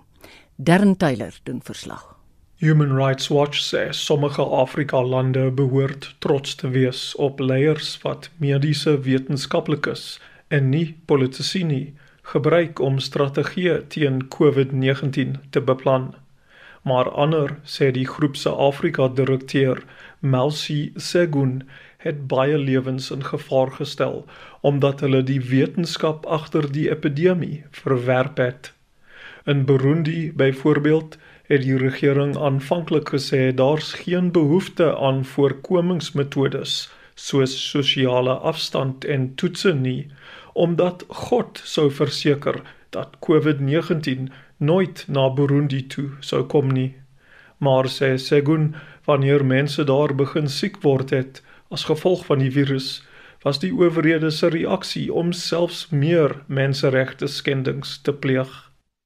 [0.56, 2.04] Darren Taylor doen verslag.
[2.60, 8.98] Human Rights Watch sê sommige Afrika lande behoort trots te wees op leiers wat mediese
[9.06, 11.94] wetenskaplikes en nie politici nie
[12.32, 16.10] gebruik om strategieë teen COVID-19 te beplan.
[16.84, 19.82] Maar ander sê die groep se Afrika direkteur
[20.20, 21.62] Melsi Segun
[22.04, 24.24] het baie lewens in gevaar gestel
[24.60, 28.72] omdat hulle die wetenskap agter die epidemie verwerp het.
[29.44, 31.18] In Burundi byvoorbeeld
[31.50, 36.74] het die regering aanvanklik gesê daar's geen behoefte aan voorkomingsmetodes
[37.14, 40.08] soos sosiale afstand en toetse nie
[40.52, 46.94] omdat God sou verseker dat COVID-19 nooit na Burundi toe sou kom nie.
[47.58, 48.74] Maar sê Segun
[49.04, 53.02] wanneer mense daar begin siek word het, As gevolg van die virus
[53.42, 58.50] was die owerhede se reaksie om selfs meer menseregte skendings te pleeg.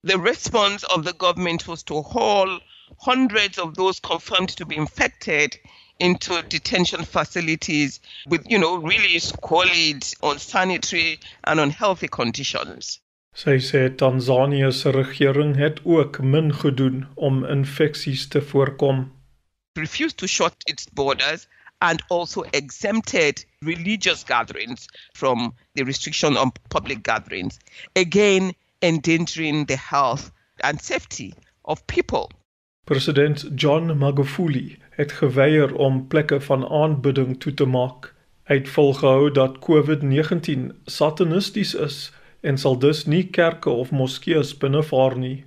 [0.02, 2.60] The response of the government was to haul
[2.96, 5.60] hundreds of those confirmed to be infected
[5.98, 13.00] into detention facilities with you know really squalid unsanitary and unhealthy conditions.
[13.34, 19.12] Sy sê Tanzanië se regering het ook min gedoen om infeksies te voorkom.
[19.78, 21.48] Refused to shut its borders
[21.85, 27.59] and also exempted religious gatherings from the restriction on public gatherings,
[27.95, 30.32] again endangering the health
[30.62, 31.35] and safety
[31.66, 32.30] of people.
[32.87, 38.14] President John Magufuli het geweier om plekke van aanbidding toe te maak.
[38.49, 45.16] Hy het volgehou dat COVID-19 satanisties is en sal dus nie kerke of moskeeë binnevaar
[45.18, 45.45] nie.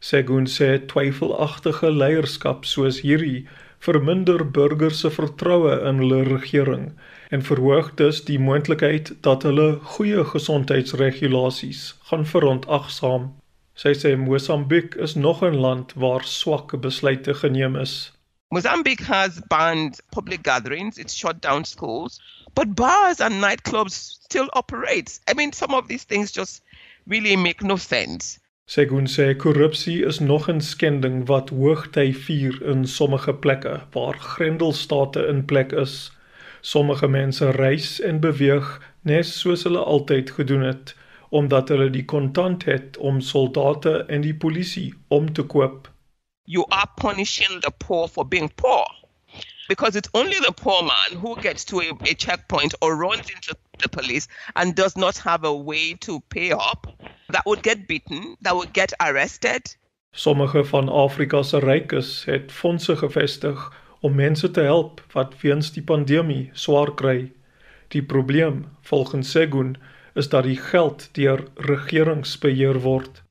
[0.00, 3.46] Segun sê twyfelagtige leierskap soos hierdie
[3.82, 6.84] verminder burgers se vertroue in hulle regering
[7.34, 11.80] en verhoog dus die moontlikheid dat hulle goeie gesondheidsregulasies
[12.10, 13.30] gaan verontagsaam.
[13.74, 18.12] Sy sê Mosambiek is nog 'n land waar swak besluite geneem is.
[18.52, 22.20] Mozambique has banned public gatherings, it's shut down schools,
[22.54, 23.96] but bars and nightclubs
[24.28, 25.18] still operate.
[25.30, 26.62] I mean, some of these things just
[27.06, 28.38] really make no sense.
[28.72, 35.26] Segun sê korrupsie is nog 'n skending wat hoogty vier in sommige plekke waar grendelstate
[35.32, 36.12] in plek is.
[36.60, 38.68] Sommige mense reis en beweeg
[39.02, 40.94] net soos hulle altyd gedoen het
[41.28, 45.92] omdat hulle die kontant het om soldate en die polisie om te koop.
[46.44, 48.86] You are punishing the poor for being poor.
[49.68, 53.54] Because it's only the poor man who gets to a, a checkpoint or runs into
[53.78, 56.86] the police and does not have a way to pay up
[57.28, 59.76] that would get beaten, that would get arrested.
[60.14, 65.82] Sommige van Afrika se rykes het fondse gevestig om mense te help wat weens die
[65.82, 67.32] pandemie swaar kry.
[67.88, 69.76] Die probleem, volgens Segun,
[70.14, 73.21] is dat die geld deur regerings beheer word.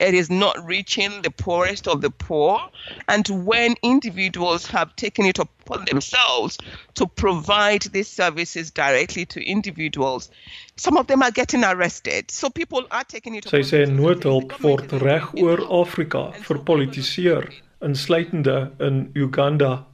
[0.00, 2.60] It is not reaching the poorest of the poor.
[3.06, 6.58] And when individuals have taken it upon themselves
[6.94, 10.30] to provide these services directly to individuals,
[10.76, 12.30] some of them are getting arrested.
[12.32, 19.12] So people are taking it Sy sê noodhulp word reg oor Afrika verpolitiseer, insluitende in
[19.14, 19.86] Uganda.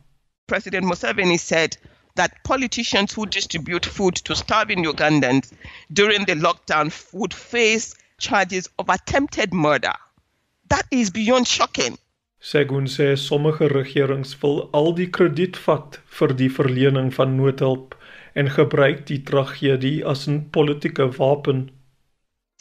[0.48, 1.76] President Museveni said
[2.14, 5.52] that politicians who distribute food to starving Ugandans
[5.92, 9.94] during the lockdown would face charges of attempted murder.
[10.68, 11.98] That is beyond shocking.
[12.40, 17.96] Segun sê sommige regerings wil al die krediet vat vir die verlening van noodhulp
[18.34, 21.70] en gebruik die tragedie as 'n politieke wapen.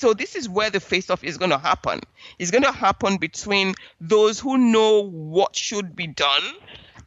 [0.01, 2.01] So this is where the face-off is going to happen.
[2.39, 5.03] It's going to happen between those who know
[5.37, 6.45] what should be done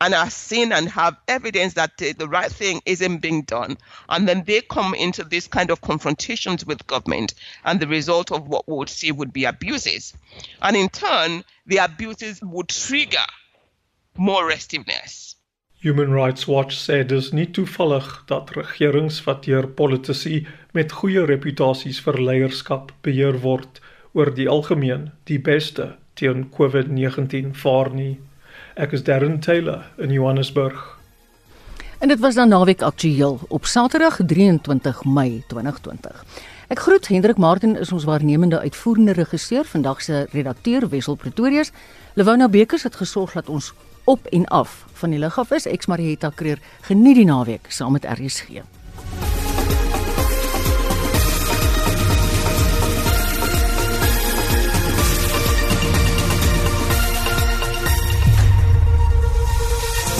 [0.02, 3.78] and are seen and have evidence that the, the, right thing isn't being done.
[4.08, 7.34] And then they come into this kind of confrontations with government,
[7.64, 10.12] and the result of what we would see would be abuses.
[10.60, 13.28] And in turn, the abuses would trigger
[14.16, 15.36] more restiveness.
[15.82, 20.42] Human Rights Watch sê dis nie toevallig dat regerings wat deur politici
[20.74, 23.80] met goeie reputasies vir leierskap beheer word
[24.18, 28.18] oor die algemeen die beste teen COVID-19 vaar nie.
[28.74, 30.98] Ek is Darren Taylor in Johannesburg.
[31.98, 36.24] En dit was dan naweek aktueel op Saterdag 23 Mei 2020.
[36.68, 41.72] Ek groet Hendrik Martin is ons waarnemende uitvoerende regisseur vandag se redakteur Wessel Pretorius.
[42.14, 45.66] Lewona Bekers het gesorg dat ons op en af van die lug af is.
[45.66, 48.64] Ek Marieta Kreer geniet die naweek saam met RSG.